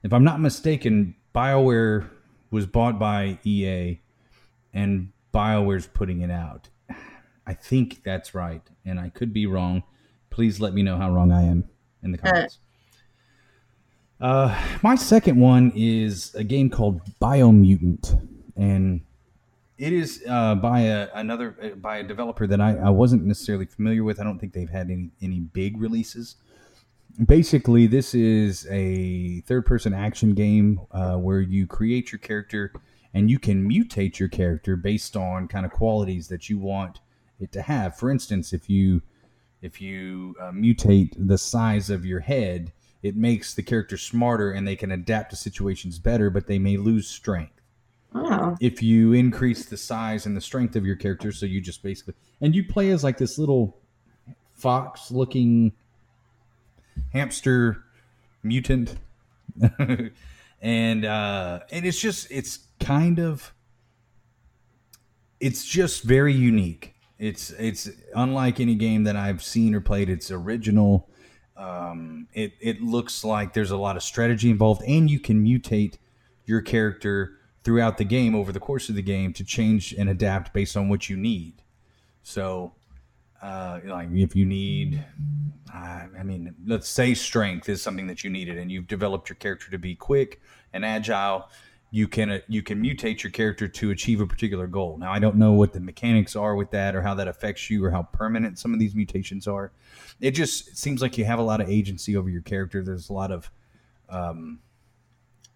[0.02, 2.08] If I'm not mistaken, BioWare
[2.50, 4.00] was bought by EA
[4.74, 6.68] and BioWare's putting it out.
[7.46, 9.84] I think that's right, and I could be wrong.
[10.28, 11.64] Please let me know how wrong I am
[12.02, 12.58] in the comments.
[14.20, 18.20] Uh, my second one is a game called Biomutant,
[18.54, 19.00] and
[19.80, 23.64] it is uh, by a, another uh, by a developer that I, I wasn't necessarily
[23.64, 24.20] familiar with.
[24.20, 26.36] I don't think they've had any any big releases.
[27.24, 32.72] Basically, this is a third person action game uh, where you create your character
[33.14, 37.00] and you can mutate your character based on kind of qualities that you want
[37.40, 37.96] it to have.
[37.96, 39.00] For instance, if you
[39.62, 44.68] if you uh, mutate the size of your head, it makes the character smarter and
[44.68, 47.59] they can adapt to situations better, but they may lose strength.
[48.14, 48.56] Oh.
[48.60, 52.14] If you increase the size and the strength of your character, so you just basically
[52.40, 53.76] and you play as like this little
[54.54, 55.72] fox looking
[57.12, 57.84] hamster
[58.42, 58.96] mutant.
[60.62, 63.54] And uh and it's just it's kind of
[65.40, 66.94] it's just very unique.
[67.18, 70.10] It's it's unlike any game that i've seen or played.
[70.10, 71.08] It's original.
[71.56, 75.96] Um it it looks like there's a lot of strategy involved and you can mutate
[76.44, 80.52] your character throughout the game over the course of the game to change and adapt
[80.52, 81.62] based on what you need
[82.22, 82.74] so
[83.42, 85.02] uh, like if you need,
[85.74, 89.36] uh, I mean, let's say strength is something that you needed, and you've developed your
[89.36, 90.40] character to be quick
[90.72, 91.48] and agile.
[91.90, 94.98] You can uh, you can mutate your character to achieve a particular goal.
[94.98, 97.82] Now, I don't know what the mechanics are with that, or how that affects you,
[97.84, 99.72] or how permanent some of these mutations are.
[100.20, 102.84] It just seems like you have a lot of agency over your character.
[102.84, 103.50] There's a lot of
[104.10, 104.60] um,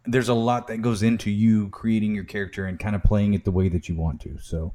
[0.07, 3.45] there's a lot that goes into you creating your character and kind of playing it
[3.45, 4.37] the way that you want to.
[4.39, 4.75] So,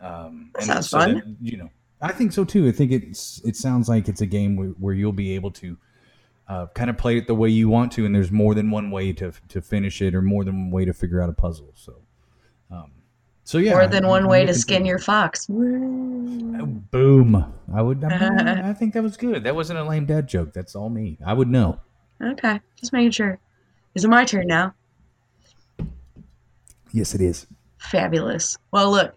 [0.00, 1.14] um, That sounds so fun.
[1.16, 2.66] that, you know, I think so too.
[2.68, 5.76] I think it's it sounds like it's a game where, where you'll be able to
[6.48, 8.90] uh, kind of play it the way you want to, and there's more than one
[8.90, 11.70] way to to finish it, or more than one way to figure out a puzzle.
[11.74, 11.94] So,
[12.70, 12.90] um,
[13.44, 15.46] so yeah, More than I'm- one I'm way to skin forward- your fox.
[15.50, 17.54] Oh, Boom!
[17.74, 18.04] I would.
[18.04, 19.44] I, I think that was good.
[19.44, 20.52] That wasn't a lame dad joke.
[20.52, 21.16] That's all me.
[21.24, 21.80] I would know.
[22.22, 23.38] Okay, just making sure.
[23.94, 24.74] Is it my turn now?
[26.92, 27.46] Yes, it is.
[27.78, 28.56] Fabulous.
[28.72, 29.14] Well, look,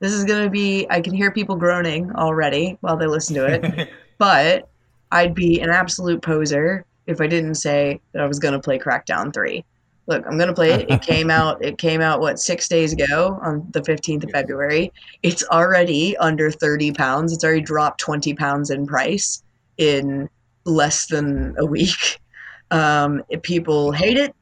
[0.00, 3.46] this is going to be, I can hear people groaning already while they listen to
[3.46, 4.68] it, but
[5.10, 8.78] I'd be an absolute poser if I didn't say that I was going to play
[8.78, 9.64] Crackdown 3.
[10.06, 10.90] Look, I'm going to play it.
[10.90, 14.90] It came out, it came out, what, six days ago on the 15th of February.
[15.22, 17.32] It's already under 30 pounds.
[17.32, 19.42] It's already dropped 20 pounds in price
[19.76, 20.30] in
[20.64, 22.20] less than a week.
[22.70, 24.34] Um, people hate it.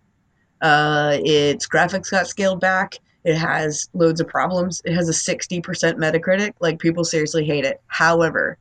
[0.60, 2.98] Uh, its graphics got scaled back.
[3.24, 4.80] It has loads of problems.
[4.84, 6.52] It has a 60% Metacritic.
[6.60, 7.80] Like, people seriously hate it.
[7.88, 8.56] However,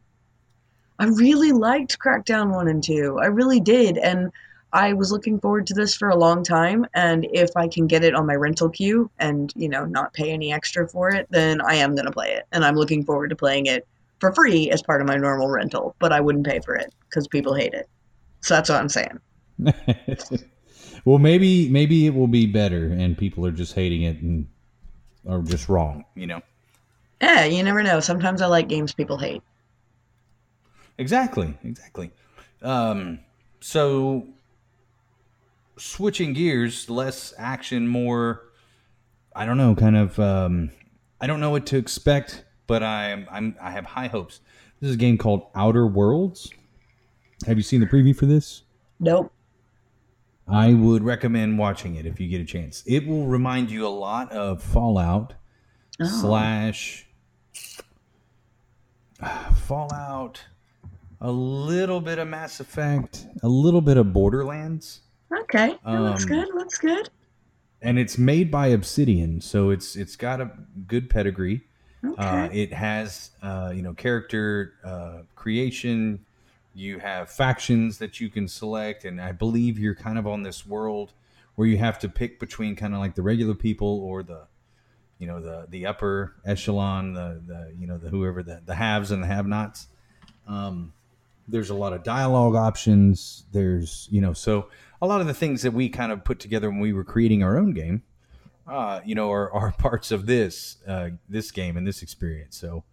[0.97, 3.19] I really liked Crackdown 1 and 2.
[3.21, 3.97] I really did.
[3.97, 4.32] And
[4.73, 6.86] I was looking forward to this for a long time.
[6.93, 10.32] And if I can get it on my rental queue and, you know, not pay
[10.32, 12.45] any extra for it, then I am going to play it.
[12.51, 13.88] And I'm looking forward to playing it
[14.19, 15.95] for free as part of my normal rental.
[15.99, 17.88] But I wouldn't pay for it because people hate it.
[18.41, 19.19] So that's what I'm saying.
[21.06, 24.48] well, maybe maybe it will be better, and people are just hating it and
[25.28, 26.06] are just wrong.
[26.15, 26.41] You know.
[27.22, 28.00] Yeah, you never know.
[28.00, 29.41] Sometimes I like games people hate.
[30.98, 32.12] Exactly, exactly.
[32.62, 33.20] Um,
[33.60, 34.28] so,
[35.78, 38.44] switching gears, less action, more.
[39.36, 40.20] I don't know, kind of.
[40.20, 40.72] Um,
[41.20, 44.41] I don't know what to expect, but I'm I'm I have high hopes.
[44.80, 46.50] This is a game called Outer Worlds.
[47.46, 48.63] Have you seen the preview for this?
[49.00, 49.32] Nope.
[50.48, 52.84] I would recommend watching it if you get a chance.
[52.86, 55.34] It will remind you a lot of Fallout
[56.00, 56.06] Oh.
[56.06, 57.08] slash
[59.56, 60.42] Fallout,
[61.22, 66.30] a little bit of Mass Effect, a little bit of Borderlands, Okay, that looks Um,
[66.30, 66.48] good.
[66.54, 67.10] Looks good.
[67.82, 70.52] and it's made by Obsidian, so it's it's got a
[70.88, 71.62] good pedigree.
[72.04, 72.22] Okay.
[72.24, 76.20] Uh, it has, uh, you know, character uh, creation.
[76.76, 80.66] You have factions that you can select, and I believe you're kind of on this
[80.66, 81.14] world
[81.56, 84.42] where you have to pick between kind of like the regular people or the,
[85.18, 89.12] you know, the the upper echelon, the the you know the whoever the the haves
[89.12, 89.88] and the have-nots.
[90.48, 90.94] Um,
[91.48, 93.46] there's a lot of dialogue options.
[93.52, 94.70] There's you know so
[95.02, 97.42] a lot of the things that we kind of put together when we were creating
[97.42, 98.04] our own game
[98.68, 102.58] uh, you know, are, are parts of this uh, this game and this experience.
[102.58, 102.84] So,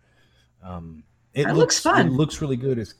[0.62, 2.06] um, it looks looks fun.
[2.06, 2.78] It looks really good.
[2.78, 2.94] Is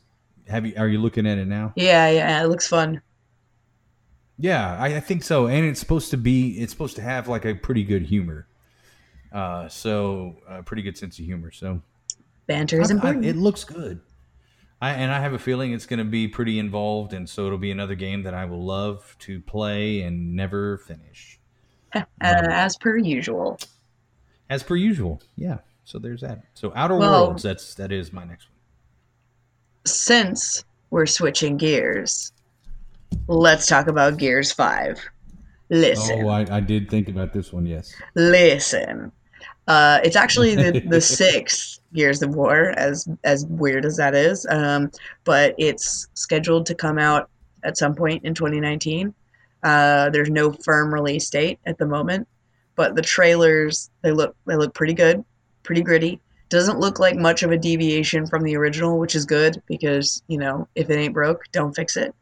[0.49, 0.75] have you?
[0.77, 1.73] Are you looking at it now?
[1.77, 3.01] yeah, yeah, it looks fun.
[4.39, 5.47] Yeah, I, I think so.
[5.47, 6.53] And it's supposed to be.
[6.59, 8.47] It's supposed to have like a pretty good humor.
[9.33, 11.51] Uh, so a pretty good sense of humor.
[11.53, 11.81] So
[12.47, 13.25] Banter is I- I- important.
[13.25, 14.01] it looks good.
[14.81, 17.57] I, and I have a feeling it's going to be pretty involved, and so it'll
[17.57, 21.39] be another game that I will love to play and never finish.
[21.95, 23.59] uh, as per usual.
[24.51, 25.59] As per usual, yeah.
[25.85, 26.43] So there's that.
[26.55, 28.52] So Outer Well- Worlds, that's that is my next one.
[29.85, 32.33] Since we're switching gears,
[33.27, 35.01] let's talk about Gears 5.
[35.71, 36.25] Listen.
[36.25, 37.65] Oh, I, I did think about this one.
[37.65, 37.95] Yes.
[38.15, 39.11] Listen.
[39.67, 44.47] Uh, it's actually the, the sixth Gears of War, as as weird as that is.
[44.51, 44.91] Um,
[45.25, 47.31] but it's scheduled to come out
[47.63, 49.15] at some point in 2019.
[49.63, 52.27] Uh, there's no firm release date at the moment,
[52.75, 55.25] but the trailers they look they look pretty good,
[55.63, 56.21] pretty gritty.
[56.53, 60.37] Doesn't look like much of a deviation from the original, which is good because you
[60.37, 62.15] know if it ain't broke, don't fix it.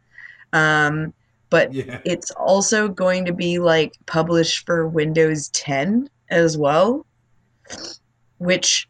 [0.52, 1.12] Um,
[1.50, 1.98] but Yeah.
[2.04, 7.04] it's also going to be like published for Windows 10 as well,
[8.38, 8.88] which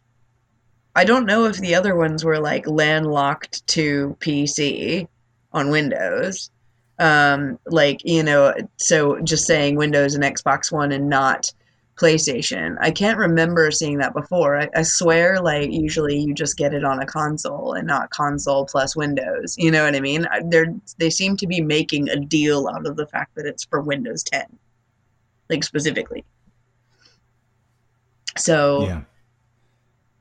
[0.94, 5.08] I don't know if the other ones were like landlocked to PC
[5.54, 6.50] on Windows.
[6.98, 11.50] Um, like, you know, so just saying Windows and Xbox One and not
[12.00, 12.76] PlayStation.
[12.80, 14.58] I can't remember seeing that before.
[14.58, 18.64] I, I swear, like, usually you just get it on a console and not console
[18.64, 19.54] plus Windows.
[19.58, 20.26] You know what I mean?
[20.48, 23.82] They're, they seem to be making a deal out of the fact that it's for
[23.82, 24.44] Windows 10,
[25.50, 26.24] like, specifically.
[28.38, 29.02] So Yeah.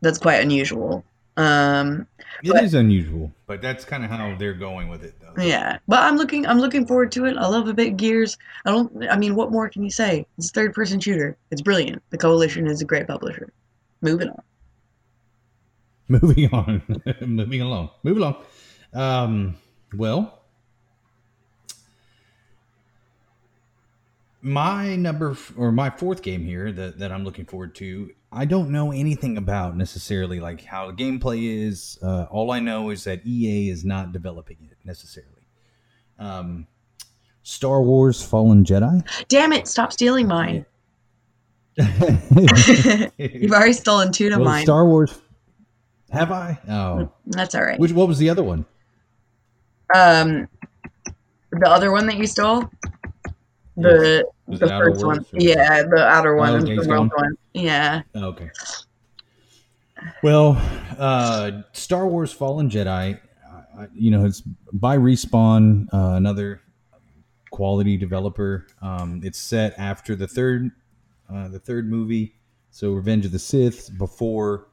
[0.02, 1.06] that's quite unusual.
[1.38, 2.08] Um,
[2.43, 5.41] It is But- unusual, but that's kind of how they're going with it, though.
[5.43, 6.45] yeah, but I'm looking.
[6.47, 7.36] I'm looking forward to it.
[7.38, 8.38] I love a bit Gears.
[8.65, 9.10] I don't.
[9.10, 10.25] I mean, what more can you say?
[10.38, 11.36] It's a third-person shooter.
[11.52, 12.02] It's brilliant.
[12.12, 13.52] The Coalition is a great publisher.
[14.02, 14.41] Moving on.
[16.08, 16.82] Moving on.
[17.21, 17.89] Moving along.
[18.04, 18.36] Move along.
[18.93, 19.56] Um,
[19.95, 20.38] well,
[24.41, 28.45] my number f- or my fourth game here that, that I'm looking forward to, I
[28.45, 31.97] don't know anything about necessarily like how the gameplay is.
[32.02, 35.47] Uh, all I know is that EA is not developing it necessarily.
[36.17, 36.67] Um,
[37.43, 39.04] Star Wars Fallen Jedi.
[39.28, 39.67] Damn it!
[39.67, 40.65] Stop stealing mine.
[41.78, 44.63] You've already stolen two of well, mine.
[44.63, 45.17] Star Wars.
[46.12, 46.60] Have I?
[46.67, 47.80] Oh, That's all right.
[47.80, 48.65] which what was the other one?
[49.95, 50.47] Um,
[51.52, 52.69] the other one that you stole,
[53.82, 57.12] the the first one, yeah, the outer one, Oh, the world Gone?
[57.15, 58.02] one, yeah.
[58.15, 58.50] Oh, Okay.
[60.24, 60.58] Well,
[60.98, 63.20] uh, Star Wars Fallen Jedi,
[63.78, 66.62] uh, you know, it's by Respawn, uh, another
[67.52, 68.68] quality developer.
[68.82, 70.72] Um, it's set after the third,
[71.34, 72.36] uh, the third movie,
[72.72, 74.68] so Revenge of the Sith, before,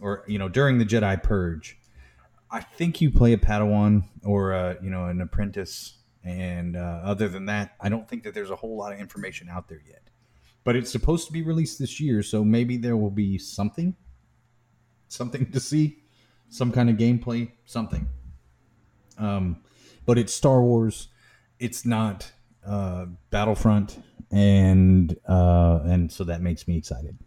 [0.00, 1.78] or you know, during the Jedi Purge.
[2.50, 7.28] I think you play a Padawan or uh, you know an apprentice, and uh, other
[7.28, 10.08] than that, I don't think that there's a whole lot of information out there yet.
[10.64, 13.94] But it's supposed to be released this year, so maybe there will be something,
[15.08, 15.98] something to see,
[16.48, 18.08] some kind of gameplay, something.
[19.18, 19.58] Um,
[20.06, 21.08] but it's Star Wars.
[21.58, 22.32] It's not
[22.66, 27.18] uh, Battlefront, and uh, and so that makes me excited.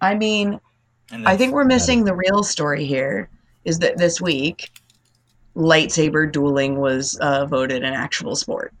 [0.00, 0.60] I mean,
[1.10, 3.30] I think we're missing the real story here.
[3.64, 4.70] Is that this week,
[5.56, 8.72] lightsaber dueling was uh, voted an actual sport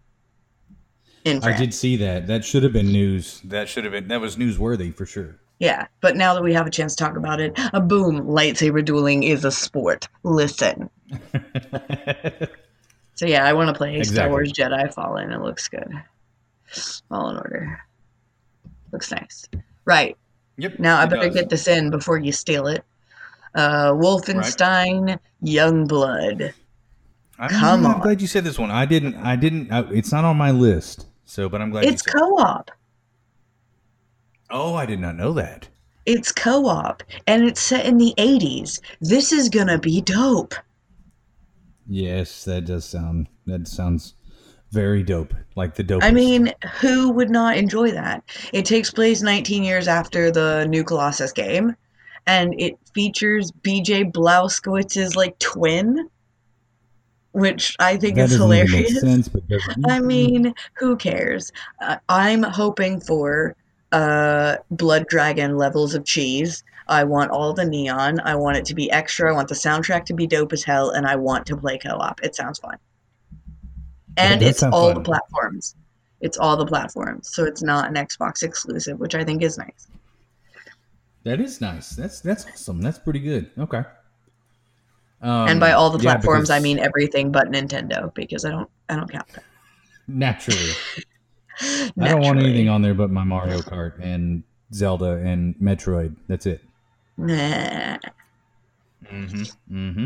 [1.24, 2.26] in I did see that.
[2.26, 3.40] That should have been news.
[3.44, 4.08] That should have been.
[4.08, 5.36] That was newsworthy for sure.
[5.58, 8.84] Yeah, but now that we have a chance to talk about it, a boom, lightsaber
[8.84, 10.08] dueling is a sport.
[10.22, 10.90] Listen.
[13.16, 15.30] So yeah, I want to play Star Wars Jedi Fallen.
[15.30, 15.88] It looks good.
[17.10, 17.80] All in Order.
[18.92, 19.46] Looks nice.
[19.84, 20.16] Right.
[20.56, 20.78] yep.
[20.80, 21.34] Now I better does.
[21.34, 22.84] get this in before you steal it.
[23.54, 26.52] Uh, Wolfenstein Youngblood.
[27.38, 28.00] I'm, Come I'm on.
[28.00, 28.70] glad you said this one.
[28.70, 29.16] I didn't.
[29.16, 29.72] I didn't.
[29.72, 31.06] I, it's not on my list.
[31.24, 32.18] So, but I'm glad It's you said.
[32.18, 32.20] it.
[32.20, 32.70] co-op.
[34.50, 35.68] Oh, I did not know that.
[36.06, 38.80] It's co-op, and it's set in the 80s.
[39.00, 40.54] This is gonna be dope.
[41.86, 43.28] Yes, that does sound.
[43.46, 44.14] That sounds
[44.70, 45.34] very dope.
[45.56, 46.02] Like the dope.
[46.04, 48.22] I mean, who would not enjoy that?
[48.52, 51.74] It takes place 19 years after the new Colossus game,
[52.26, 56.08] and it features BJ Blazkowicz's like twin,
[57.34, 58.92] which I think that is doesn't even hilarious.
[58.92, 59.84] make sense, but doesn't.
[59.90, 61.52] I mean, who cares?
[61.80, 63.56] Uh, I'm hoping for
[63.90, 66.62] uh, Blood Dragon levels of cheese.
[66.86, 68.20] I want all the neon.
[68.20, 69.30] I want it to be extra.
[69.30, 72.22] I want the soundtrack to be dope as hell, and I want to play co-op.
[72.22, 72.78] It sounds fun.
[74.16, 74.94] And does it's all fun.
[74.94, 75.74] the platforms.
[76.20, 79.88] It's all the platforms, so it's not an Xbox exclusive, which I think is nice.
[81.24, 81.90] that is nice.
[81.90, 82.80] That's that's awesome.
[82.80, 83.50] That's pretty good.
[83.58, 83.82] Okay.
[85.24, 88.68] Um, and by all the yeah, platforms, I mean everything but Nintendo, because I don't,
[88.90, 89.42] I don't count that.
[90.06, 90.72] naturally.
[91.60, 94.42] I don't want anything on there but my Mario Kart and
[94.74, 96.16] Zelda and Metroid.
[96.28, 96.62] That's it.
[97.16, 97.96] Nah.
[99.10, 99.42] Mm-hmm.
[99.70, 100.04] Mm-hmm.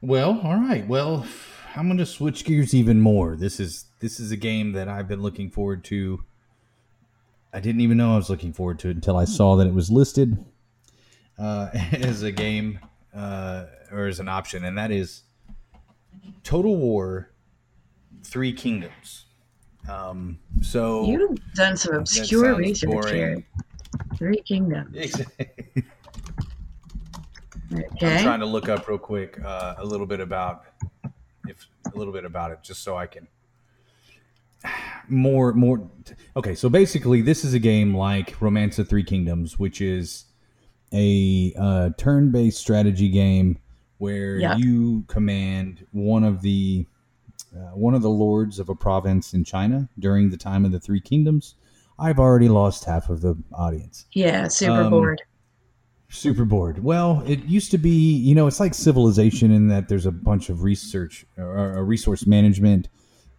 [0.00, 0.86] Well, all right.
[0.86, 1.26] Well,
[1.74, 3.34] I'm going to switch gears even more.
[3.34, 6.22] This is this is a game that I've been looking forward to.
[7.52, 9.74] I didn't even know I was looking forward to it until I saw that it
[9.74, 10.44] was listed
[11.36, 12.78] uh, as a game
[13.16, 15.22] uh, or as an option, and that is
[16.42, 17.30] Total War:
[18.22, 19.24] Three Kingdoms.
[19.88, 23.14] Um, so You've done some obscure research boring.
[23.14, 23.46] here.
[24.16, 25.22] Three Kingdoms.
[27.72, 28.16] Okay.
[28.16, 30.64] I'm trying to look up real quick uh, a little bit about
[31.48, 33.26] if a little bit about it, just so I can
[35.08, 35.90] more more.
[36.36, 40.26] Okay, so basically, this is a game like Romance of Three Kingdoms, which is
[40.92, 43.58] a uh, turn-based strategy game
[43.98, 44.56] where Yeah.
[44.56, 46.86] you command one of the
[47.54, 50.80] uh, one of the lords of a province in China during the time of the
[50.80, 51.54] Three Kingdoms.
[51.98, 55.22] I've already lost half of the audience Yeah, super Um, bored.
[56.08, 56.84] super bored.
[56.84, 60.50] Well, it used to be, you know, it's like civilization in that there's a bunch
[60.50, 62.88] of research or, or resource management.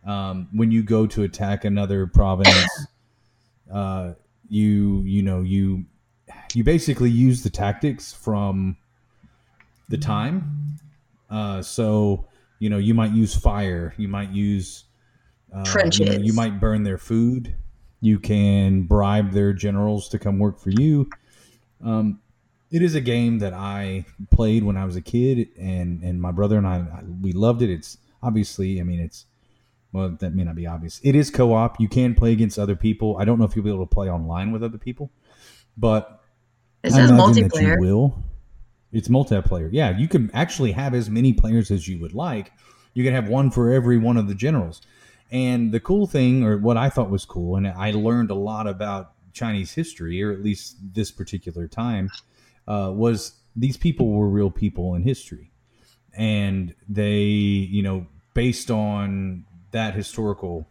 [0.05, 2.87] Um, when you go to attack another province,
[3.71, 4.13] uh,
[4.49, 5.85] you you know you
[6.53, 8.77] you basically use the tactics from
[9.89, 10.77] the time.
[11.29, 12.25] Uh, so
[12.59, 14.85] you know you might use fire, you might use
[15.53, 16.19] uh, You, know, Trenches.
[16.23, 17.55] you might burn their food.
[18.01, 21.09] You can bribe their generals to come work for you.
[21.83, 22.19] Um,
[22.69, 26.31] it is a game that I played when I was a kid, and and my
[26.31, 27.69] brother and I, I we loved it.
[27.69, 29.25] It's obviously, I mean, it's
[29.93, 30.99] well, that may not be obvious.
[31.03, 31.79] It is co-op.
[31.79, 33.17] You can play against other people.
[33.17, 35.11] I don't know if you'll be able to play online with other people,
[35.77, 36.16] but
[36.83, 37.79] It says imagine that you multiplayer.
[37.79, 38.23] will.
[38.91, 39.69] It's multiplayer.
[39.71, 42.51] Yeah, you can actually have as many players as you would like.
[42.93, 44.81] You can have one for every one of the generals.
[45.29, 48.67] And the cool thing, or what I thought was cool, and I learned a lot
[48.67, 52.09] about Chinese history, or at least this particular time,
[52.67, 55.51] uh, was these people were real people in history.
[56.13, 60.67] And they, you know, based on that historical,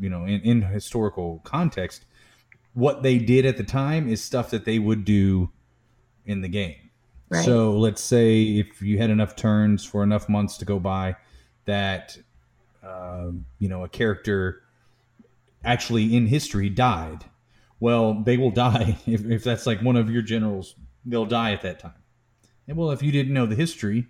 [0.00, 2.04] you know, in, in historical context,
[2.74, 5.50] what they did at the time is stuff that they would do
[6.26, 6.76] in the game.
[7.30, 7.44] Right.
[7.44, 11.16] So let's say if you had enough turns for enough months to go by,
[11.66, 12.16] that
[12.82, 14.62] um, you know a character
[15.64, 17.24] actually in history died.
[17.80, 20.74] Well, they will die if, if that's like one of your generals.
[21.04, 21.92] They'll die at that time.
[22.66, 24.06] And well, if you didn't know the history,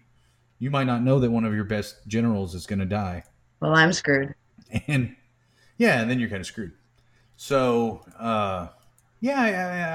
[0.59, 3.22] you might not know that one of your best generals is going to die
[3.61, 4.34] Well, I'm screwed.
[4.88, 5.14] and
[5.76, 6.72] yeah, and then you're kind of screwed.
[7.41, 8.66] So uh,
[9.20, 9.41] yeah,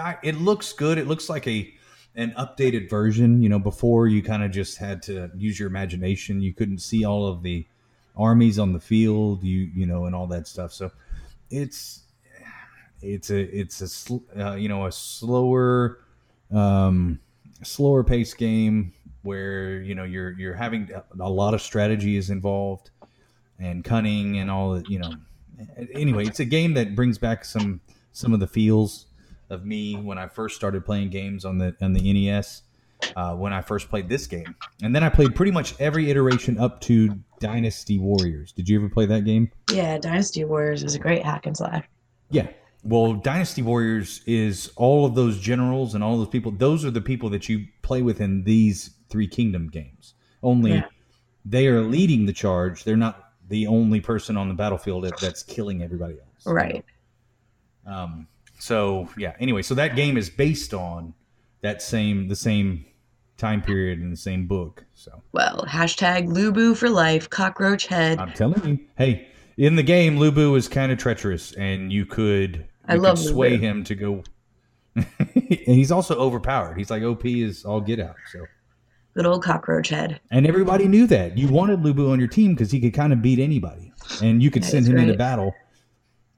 [0.06, 0.98] I, I, it looks good.
[0.98, 1.72] It looks like a
[2.16, 3.41] an updated version.
[3.41, 6.41] You know, before you kind of just had to use your imagination.
[6.41, 7.68] You couldn't see all of the
[8.16, 9.44] armies on the field.
[9.44, 10.72] You you know, and all that stuff.
[10.72, 10.89] So
[11.52, 12.04] it's
[13.02, 16.00] it's a it's a sl- uh, you know a slower
[16.50, 17.20] um,
[17.62, 20.89] slower pace game where you know you're you're having
[21.20, 22.89] a lot of strategy is involved
[23.60, 25.14] and cunning and all that you know
[25.93, 27.80] anyway it's a game that brings back some
[28.12, 29.06] some of the feels
[29.49, 32.64] of me when i first started playing games on the on the nes
[33.16, 34.56] uh, when i first played this game.
[34.82, 38.54] And then i played pretty much every iteration up to dynasty warriors.
[38.54, 39.51] Did you ever play that game?
[39.70, 41.84] Yeah, Dynasty Warriors is a great hack and slash.
[42.30, 42.47] yeah.
[42.86, 47.01] Well dynasty warriors is all of those generals and all those people those are the
[47.01, 50.14] people that you play with in these three kingdom games.
[50.41, 50.86] Only Yeah.
[51.45, 52.84] they are leading the charge.
[52.86, 56.84] They're not the only person on the battlefield that, that's killing everybody else Right.
[57.86, 58.28] um,
[58.60, 61.14] so yeah anyway so that game is based on
[61.62, 62.86] that same the same
[63.38, 68.20] time period and the same book so Well, hashtag Lubu for life, cockroach head.
[68.20, 69.28] i'm telling you hey
[69.58, 73.18] in the game Lu Bu is kind of treacherous and you could I you love
[73.18, 73.64] could sway Lu Bu.
[73.66, 74.24] him to go
[74.96, 75.06] and
[75.66, 78.46] he's also overpowered he's like op is all get out so
[79.14, 80.20] Good old cockroach head.
[80.32, 83.14] and everybody knew that you wanted Lu Bu on your team because he could kind
[83.14, 83.91] of beat anybody
[84.22, 85.53] and you could That send him into battle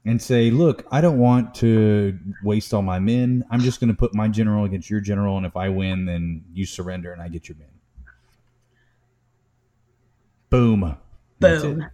[0.05, 3.95] and say look i don't want to waste all my men i'm just going to
[3.95, 7.27] put my general against your general and if i win then you surrender and i
[7.27, 7.67] get your men
[10.49, 10.95] boom.
[11.39, 11.89] Boom.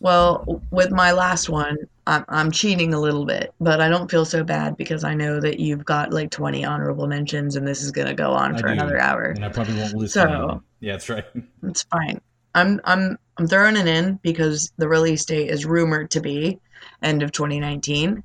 [0.00, 1.76] Well, with my last one,
[2.06, 5.40] I'm, I'm cheating a little bit, but I don't feel so bad because I know
[5.40, 8.60] that you've got like 20 honorable mentions and this is going to go on I
[8.60, 8.72] for do.
[8.74, 9.24] another hour.
[9.24, 10.12] and i probably won't lose.
[10.12, 11.24] So- to yeah that's right
[11.62, 12.20] It's fine.
[12.54, 16.58] I'm I'm I'm throwing it in because the release date is rumored to be
[17.02, 18.22] end of 2019,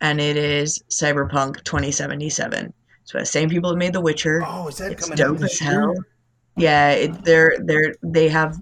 [0.00, 2.72] and it is Cyberpunk 2077.
[3.04, 4.42] So the same people that made The Witcher.
[4.44, 5.94] oh is that It's coming out dope this as year hell.
[6.56, 8.58] Yeah, it, they're they're they have.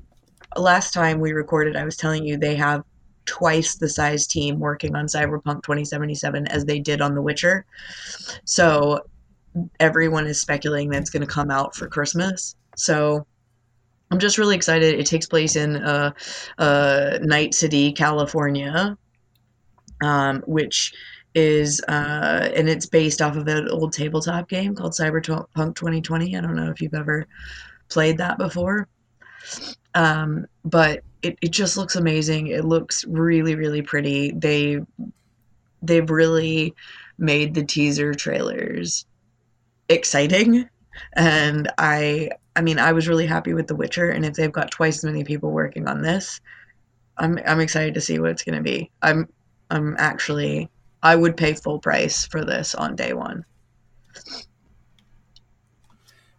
[0.56, 2.84] Last time we recorded, I was telling you they have
[3.26, 7.64] twice the size team working on Cyberpunk 2077 as they did on The Witcher.
[8.44, 9.00] So
[9.80, 12.56] everyone is speculating that it's going to come out for Christmas.
[12.76, 13.26] So
[14.10, 14.98] I'm just really excited.
[14.98, 16.12] It takes place in uh,
[16.58, 18.96] uh, Night City, California,
[20.02, 20.92] um, which
[21.34, 26.36] is uh, and it's based off of an old tabletop game called Cyberpunk 2020.
[26.36, 27.26] I don't know if you've ever
[27.88, 28.88] played that before,
[29.94, 32.48] um, but it, it just looks amazing.
[32.48, 34.32] It looks really really pretty.
[34.32, 34.80] They
[35.82, 36.74] they've really
[37.18, 39.06] made the teaser trailers
[39.88, 40.68] exciting
[41.14, 44.70] and i i mean i was really happy with the witcher and if they've got
[44.70, 46.40] twice as many people working on this
[47.18, 49.28] i'm i'm excited to see what it's going to be i'm
[49.70, 50.68] i'm actually
[51.02, 53.44] i would pay full price for this on day one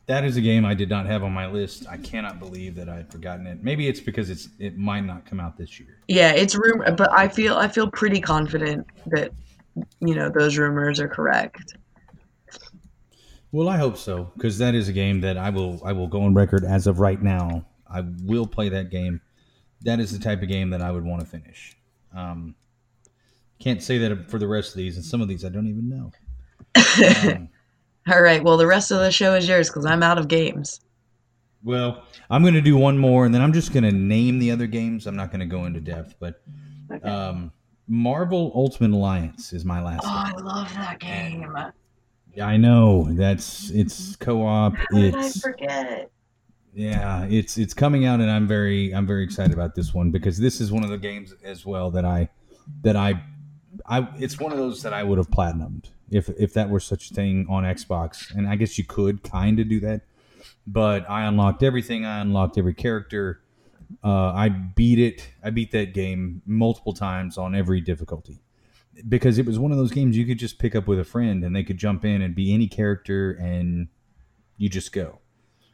[0.07, 2.89] that is a game i did not have on my list i cannot believe that
[2.89, 5.97] i had forgotten it maybe it's because it's it might not come out this year
[6.07, 9.31] yeah it's room but i feel i feel pretty confident that
[9.99, 11.75] you know those rumors are correct
[13.55, 16.23] well, I hope so because that is a game that I will I will go
[16.23, 17.65] on record as of right now.
[17.89, 19.21] I will play that game.
[19.83, 21.77] That is the type of game that I would want to finish.
[22.13, 22.55] Um,
[23.57, 25.87] can't say that for the rest of these, and some of these I don't even
[25.89, 26.11] know.
[27.31, 27.49] Um,
[28.11, 28.43] All right.
[28.43, 30.81] Well, the rest of the show is yours because I'm out of games.
[31.63, 34.51] Well, I'm going to do one more, and then I'm just going to name the
[34.51, 35.07] other games.
[35.07, 36.41] I'm not going to go into depth, but
[36.91, 37.09] okay.
[37.09, 37.51] um,
[37.87, 40.03] Marvel Ultimate Alliance is my last.
[40.05, 40.27] Oh, one.
[40.27, 41.55] I love that game.
[41.55, 41.73] And
[42.43, 44.75] I know that's it's co-op.
[44.75, 46.11] How did I forget?
[46.73, 50.37] Yeah, it's it's coming out, and I'm very I'm very excited about this one because
[50.37, 52.29] this is one of the games as well that I
[52.81, 53.23] that I
[53.85, 57.11] I it's one of those that I would have platinumed if if that were such
[57.11, 60.01] a thing on Xbox, and I guess you could kind of do that,
[60.67, 62.05] but I unlocked everything.
[62.05, 63.41] I unlocked every character.
[64.03, 65.29] Uh, I beat it.
[65.43, 68.41] I beat that game multiple times on every difficulty
[69.07, 71.43] because it was one of those games you could just pick up with a friend
[71.43, 73.87] and they could jump in and be any character and
[74.57, 75.19] you just go.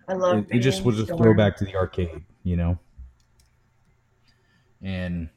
[0.07, 0.47] I love it.
[0.49, 2.79] It just was a throwback to the arcade, you know.
[4.82, 5.29] And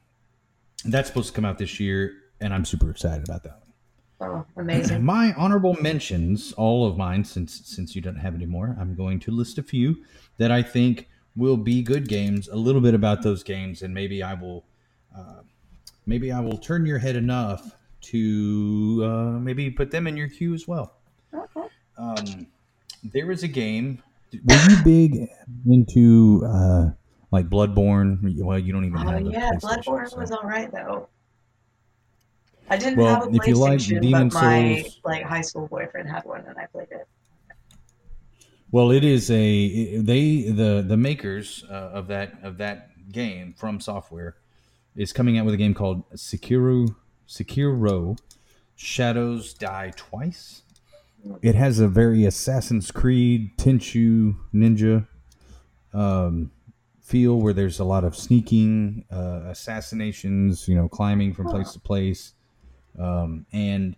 [0.83, 3.61] that's supposed to come out this year, and I'm super excited about that.
[4.21, 5.03] Oh, amazing!
[5.15, 9.19] My honorable mentions, all of mine, since since you don't have any more, I'm going
[9.21, 10.03] to list a few
[10.37, 12.47] that I think will be good games.
[12.47, 14.65] A little bit about those games, and maybe I will.
[15.15, 15.41] Uh,
[16.05, 20.53] maybe I will turn your head enough to uh, maybe put them in your queue
[20.53, 20.97] as well.
[21.33, 21.67] Okay.
[21.97, 22.47] Um,
[23.03, 24.01] there is a game.
[24.31, 25.27] Were you big
[25.67, 26.89] into uh,
[27.31, 28.19] like Bloodborne?
[28.43, 29.25] Well, you don't even oh, have.
[29.27, 30.17] yeah, Bloodborne so.
[30.17, 31.09] was all right though.
[32.69, 35.41] I didn't well, have a PlayStation, if you like Demon but my Souls, like high
[35.41, 37.07] school boyfriend had one, and I played it.
[38.71, 44.33] Well, it is a they the the makers uh, of that of that game FromSoftware
[44.95, 46.95] is coming out with a game called Sekiro
[47.27, 48.17] Sekiro
[48.75, 50.63] Shadows Die Twice.
[51.41, 55.07] It has a very Assassin's Creed Tenchu Ninja
[55.91, 56.51] um,
[57.01, 61.79] feel where there's a lot of sneaking, uh, assassinations, you know, climbing from place to
[61.79, 62.33] place,
[62.99, 63.95] um, and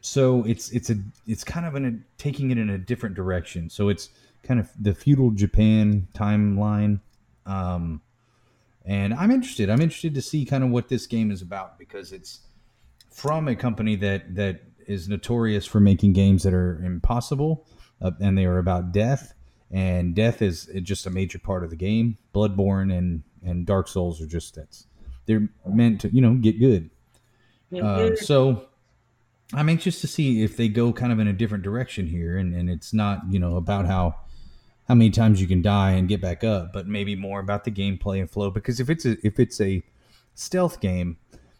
[0.00, 3.70] so it's it's a it's kind of in a, taking it in a different direction.
[3.70, 4.10] So it's
[4.42, 7.00] kind of the feudal Japan timeline.
[7.46, 8.02] Um,
[8.84, 9.70] and I'm interested.
[9.70, 12.40] I'm interested to see kind of what this game is about because it's
[13.10, 17.66] from a company that that is notorious for making games that are impossible
[18.00, 19.34] uh, and they are about death
[19.70, 24.20] and death is just a major part of the game bloodborne and and dark souls
[24.20, 24.86] are just that's
[25.26, 26.90] they're meant to you know get good
[27.80, 28.66] uh, so
[29.54, 32.54] i'm anxious to see if they go kind of in a different direction here and
[32.54, 34.14] and it's not you know about how
[34.88, 37.70] how many times you can die and get back up, but maybe more about the
[37.70, 38.50] gameplay and flow.
[38.50, 39.82] Because if it's a if it's a
[40.34, 41.16] stealth game,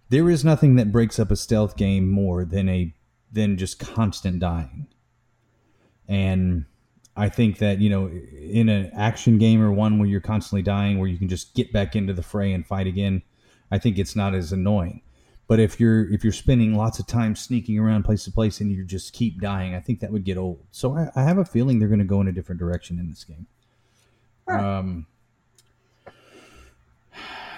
[0.08, 2.94] there is nothing that breaks up a stealth game more than a
[3.30, 4.86] than just constant dying.
[6.08, 6.66] And
[7.16, 10.98] I think that you know, in an action game or one where you're constantly dying,
[10.98, 13.22] where you can just get back into the fray and fight again,
[13.70, 15.00] I think it's not as annoying.
[15.48, 18.70] But if you're if you're spending lots of time sneaking around place to place and
[18.70, 20.64] you just keep dying, I think that would get old.
[20.70, 23.10] So I, I have a feeling they're going to go in a different direction in
[23.10, 23.46] this game.
[24.48, 25.06] Um,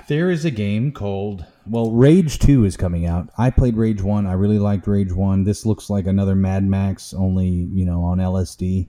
[0.08, 3.28] there is a game called well, Rage Two is coming out.
[3.38, 4.26] I played Rage One.
[4.26, 5.44] I really liked Rage One.
[5.44, 8.88] This looks like another Mad Max, only you know on LSD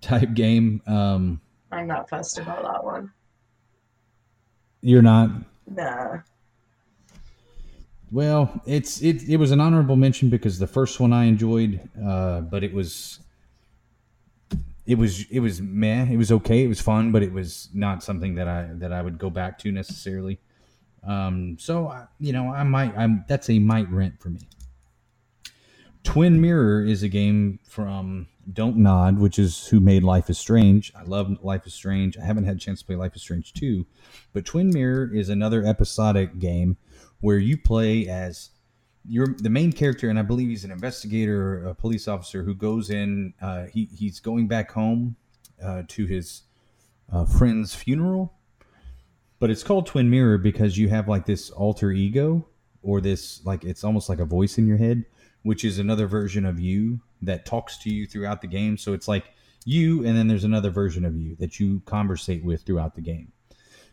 [0.00, 0.82] type game.
[0.86, 1.40] Um,
[1.72, 3.12] I'm not fussed about that one.
[4.82, 5.30] You're not.
[5.66, 6.18] Nah.
[8.12, 9.28] Well, it's it.
[9.28, 13.20] It was an honorable mention because the first one I enjoyed, uh, but it was,
[14.84, 16.06] it was it was meh.
[16.10, 16.64] It was okay.
[16.64, 19.58] It was fun, but it was not something that I that I would go back
[19.60, 20.40] to necessarily.
[21.06, 22.96] Um, so you know, I might.
[22.96, 24.40] I'm that's a might rent for me.
[26.02, 30.92] Twin Mirror is a game from Don't Nod, which is who made Life is Strange.
[30.96, 32.16] I love Life is Strange.
[32.18, 33.86] I haven't had a chance to play Life is Strange 2,
[34.32, 36.78] but Twin Mirror is another episodic game
[37.20, 38.50] where you play as
[39.08, 42.90] you're the main character, and I believe he's an investigator, a police officer who goes
[42.90, 43.32] in.
[43.40, 45.16] Uh, he he's going back home
[45.62, 46.42] uh, to his
[47.12, 48.34] uh, friend's funeral,
[49.38, 52.46] but it's called Twin Mirror because you have like this alter ego
[52.82, 55.04] or this like it's almost like a voice in your head,
[55.42, 58.76] which is another version of you that talks to you throughout the game.
[58.76, 59.24] So it's like
[59.64, 63.32] you, and then there's another version of you that you conversate with throughout the game.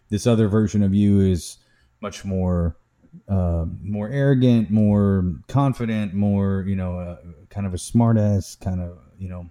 [0.10, 1.58] This other version of you is
[2.02, 2.78] much more
[3.28, 7.18] uh, more arrogant, more confident, more you know, uh,
[7.50, 9.50] kind of a smartass, kind of you know,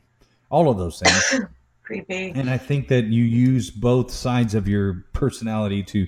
[0.51, 1.47] all of those things.
[1.83, 2.33] Creepy.
[2.35, 6.07] And I think that you use both sides of your personality to,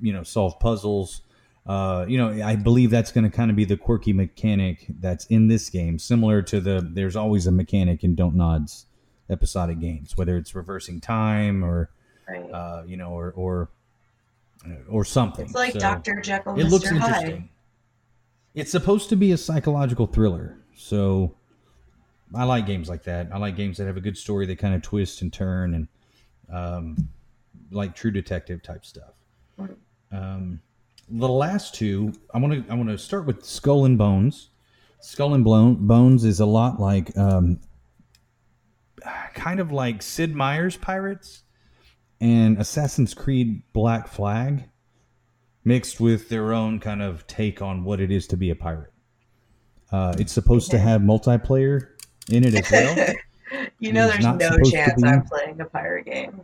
[0.00, 1.20] you know, solve puzzles.
[1.66, 5.26] Uh, you know, I believe that's going to kind of be the quirky mechanic that's
[5.26, 6.80] in this game, similar to the.
[6.90, 8.86] There's always a mechanic in Don't Nod's
[9.28, 11.90] episodic games, whether it's reversing time or,
[12.28, 12.50] Right.
[12.50, 13.68] uh, you know, or or
[14.88, 15.44] or something.
[15.46, 16.20] it's like So- Dr.
[16.22, 16.98] Jekyll, it looks Mr.
[16.98, 17.14] Hyde.
[17.24, 17.48] interesting.
[18.54, 21.34] It's supposed to be a psychological thriller, so
[22.34, 23.28] I like games like that.
[23.32, 25.88] I like games that have a good story that kind of twist and turn, and
[26.50, 27.08] um,
[27.70, 29.14] like True Detective type stuff.
[30.10, 30.60] Um,
[31.08, 34.50] the last two, I want to I want to start with Skull and Bones.
[35.00, 35.44] Skull and
[35.88, 37.58] Bones is a lot like, um,
[39.34, 41.42] kind of like Sid Meier's Pirates
[42.22, 44.68] and Assassin's Creed Black Flag
[45.64, 48.92] mixed with their own kind of take on what it is to be a pirate.
[49.90, 51.88] Uh, it's supposed to have multiplayer
[52.30, 53.14] in it as well.
[53.80, 55.02] you know, there's no chance.
[55.02, 56.40] I'm playing a pirate game.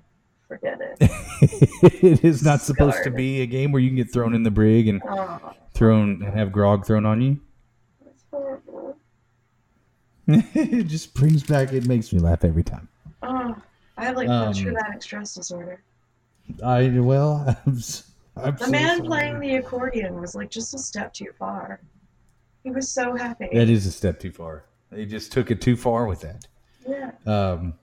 [0.48, 0.96] Forget it.
[2.02, 4.50] it is not supposed to be a game where you can get thrown in the
[4.50, 7.40] brig and Oh, thrown and have grog thrown on you.
[8.04, 8.96] that's horrible.
[10.26, 11.72] it just brings back.
[11.72, 12.88] It makes me laugh every time.
[13.22, 13.54] Oh,
[13.98, 15.82] I have like Um, post-traumatic stress disorder.
[16.64, 17.82] I well, I'm,
[18.36, 19.08] I'm The so man sorry.
[19.08, 21.80] playing the accordion was like just a step too far.
[22.64, 23.48] He was so happy.
[23.52, 24.64] That is a step too far.
[24.90, 26.46] They just took it too far with that.
[26.88, 27.10] yeah.
[27.26, 27.74] Um,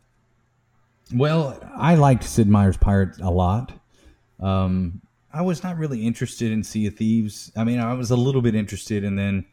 [1.13, 3.73] well, I liked Sid Meier's Pirate a lot.
[4.39, 5.01] Um,
[5.31, 7.51] I was not really interested in Sea of Thieves.
[7.55, 9.45] I mean, I was a little bit interested, and then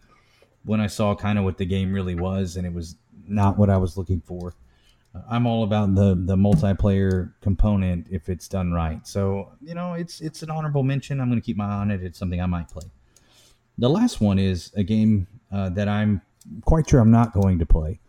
[0.64, 2.96] when I saw kind of what the game really was, and it was
[3.26, 4.54] not what I was looking for.
[5.28, 9.06] I'm all about the the multiplayer component if it's done right.
[9.06, 11.20] So you know, it's it's an honorable mention.
[11.20, 12.02] I'm going to keep my eye on it.
[12.02, 12.84] It's something I might play.
[13.78, 16.22] The last one is a game uh, that I'm
[16.64, 18.00] quite sure I'm not going to play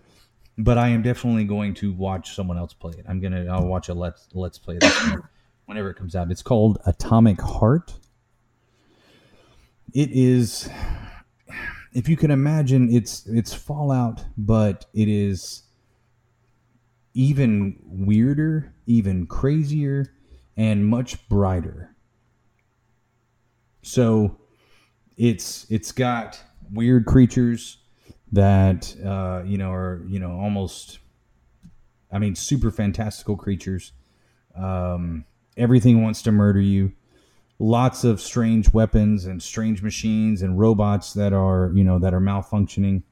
[0.57, 3.05] but I am definitely going to watch someone else play it.
[3.07, 5.11] I'm gonna I'll watch a let's let's play this
[5.65, 6.29] whenever it comes out.
[6.31, 7.93] It's called Atomic Heart.
[9.93, 10.69] It is
[11.93, 15.63] if you can imagine it's it's Fallout, but it is
[17.13, 20.13] even weirder, even crazier,
[20.57, 21.95] and much brighter.
[23.81, 24.37] So
[25.17, 26.41] it's it's got
[26.71, 27.77] weird creatures
[28.31, 30.99] that uh, you know are you know almost
[32.11, 33.91] I mean super fantastical creatures.
[34.55, 35.25] Um,
[35.57, 36.93] everything wants to murder you.
[37.59, 42.21] Lots of strange weapons and strange machines and robots that are you know that are
[42.21, 43.03] malfunctioning.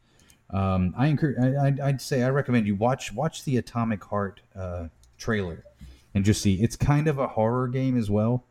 [0.52, 1.38] Um, I encourage.
[1.38, 4.88] I, I'd, I'd say I recommend you watch watch the Atomic Heart uh,
[5.18, 5.64] trailer
[6.14, 6.56] and just see.
[6.56, 8.44] It's kind of a horror game as well.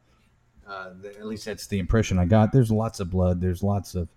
[0.66, 2.52] Uh, at least that's the impression I got.
[2.52, 3.40] There's lots of blood.
[3.40, 4.08] There's lots of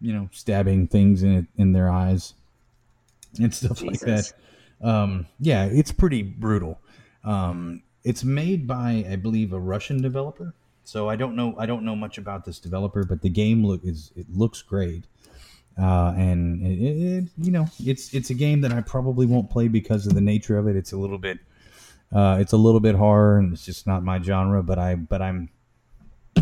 [0.00, 2.34] you know stabbing things in it in their eyes
[3.38, 4.32] and stuff like that.
[4.80, 6.80] Um, yeah, it's pretty brutal.
[7.22, 10.54] Um, it's made by I believe a Russian developer.
[10.84, 13.84] So I don't know I don't know much about this developer, but the game look
[13.84, 15.04] is it looks great.
[15.80, 19.66] Uh, and it, it, you know it's it's a game that I probably won't play
[19.68, 20.76] because of the nature of it.
[20.76, 21.38] It's a little bit
[22.12, 24.62] uh, it's a little bit horror and it's just not my genre.
[24.62, 25.48] But I but I'm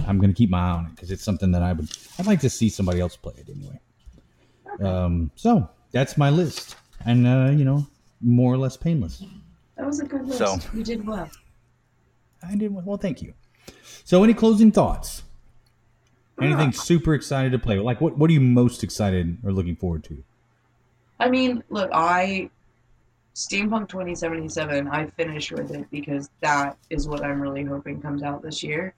[0.07, 2.41] I'm gonna keep my eye on it because it's something that I would I'd like
[2.41, 3.80] to see somebody else play it anyway.
[4.80, 7.86] Um, so that's my list, and uh, you know
[8.20, 9.22] more or less painless.
[9.76, 10.39] That was a good list.
[10.39, 11.30] So- You did well.
[12.43, 12.97] I did well.
[12.97, 13.34] Thank you.
[14.05, 15.22] So, any closing thoughts?
[16.41, 17.78] Anything super excited to play?
[17.78, 20.22] Like, what what are you most excited or looking forward to?
[21.20, 22.51] I mean, look, I
[23.34, 28.43] Steampunk 2077, I finished with it because that is what I'm really hoping comes out
[28.43, 28.95] this year.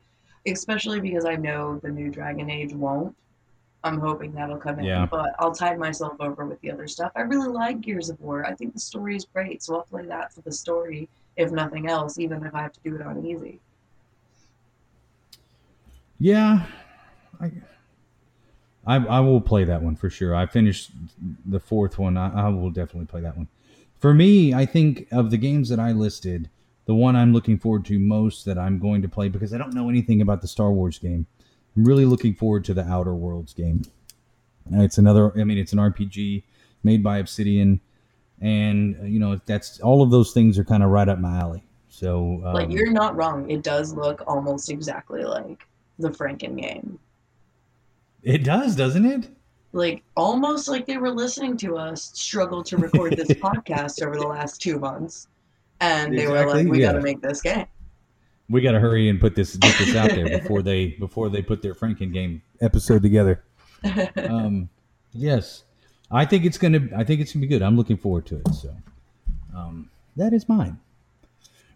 [0.47, 3.15] Especially because I know the new Dragon Age won't.
[3.85, 5.07] I'm hoping that'll come in, Yeah.
[5.11, 7.13] but I'll tide myself over with the other stuff.
[7.15, 8.47] I really like Gears of War.
[8.47, 11.89] I think the story is great, so I'll play that for the story, if nothing
[11.89, 13.59] else, even if I have to do it on easy.
[16.19, 16.67] Yeah,
[17.41, 17.51] I,
[18.87, 20.35] I I will play that one for sure.
[20.35, 20.91] I finished
[21.45, 22.17] the fourth one.
[22.17, 23.49] I, I will definitely play that one.
[23.99, 26.49] For me, I think of the games that I listed,
[26.87, 29.75] the one I'm looking forward to most that I'm going to play because I don't
[29.75, 31.27] know anything about the Star Wars game.
[31.77, 33.83] I'm really looking forward to the Outer Worlds game.
[34.73, 35.33] It's another.
[35.39, 36.43] I mean, it's an RPG
[36.83, 37.81] made by Obsidian,
[38.41, 41.63] and you know that's all of those things are kind of right up my alley.
[41.89, 43.51] So um, Like you're not wrong.
[43.51, 45.67] It does look almost exactly like
[45.99, 46.99] the Franken game.
[48.23, 49.29] It does, doesn't it?
[49.73, 54.27] Like almost like they were listening to us struggle to record this podcast over the
[54.27, 55.29] last two months.
[55.81, 56.89] And they were like, We yeah.
[56.89, 57.67] gotta make this game.
[58.49, 61.41] We got to hurry and put this get this out there before they before they
[61.41, 63.45] put their Franken game episode together.
[64.17, 64.69] um,
[65.13, 65.63] yes,
[66.11, 66.89] I think it's gonna.
[66.97, 67.63] I think it's gonna be good.
[67.63, 68.55] I'm looking forward to it.
[68.55, 68.75] So,
[69.57, 70.79] um, that is mine.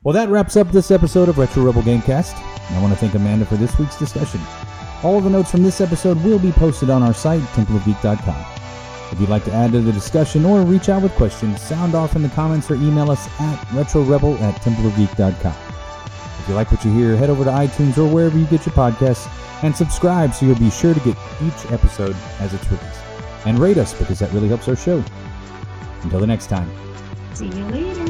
[0.03, 2.35] Well, that wraps up this episode of Retro Rebel Gamecast.
[2.73, 4.41] I want to thank Amanda for this week's discussion.
[5.05, 8.47] All of the notes from this episode will be posted on our site, templeofgeek.com.
[9.13, 12.17] If you'd like to add to the discussion or reach out with questions, sound off
[12.17, 15.55] in the comments or email us at retrorebel at templeofgeek.com.
[16.41, 18.75] If you like what you hear, head over to iTunes or wherever you get your
[18.75, 19.29] podcasts
[19.63, 23.01] and subscribe so you'll be sure to get each episode as it's released.
[23.45, 25.05] And rate us because that really helps our show.
[26.03, 26.71] Until the next time.
[27.35, 28.05] See you later.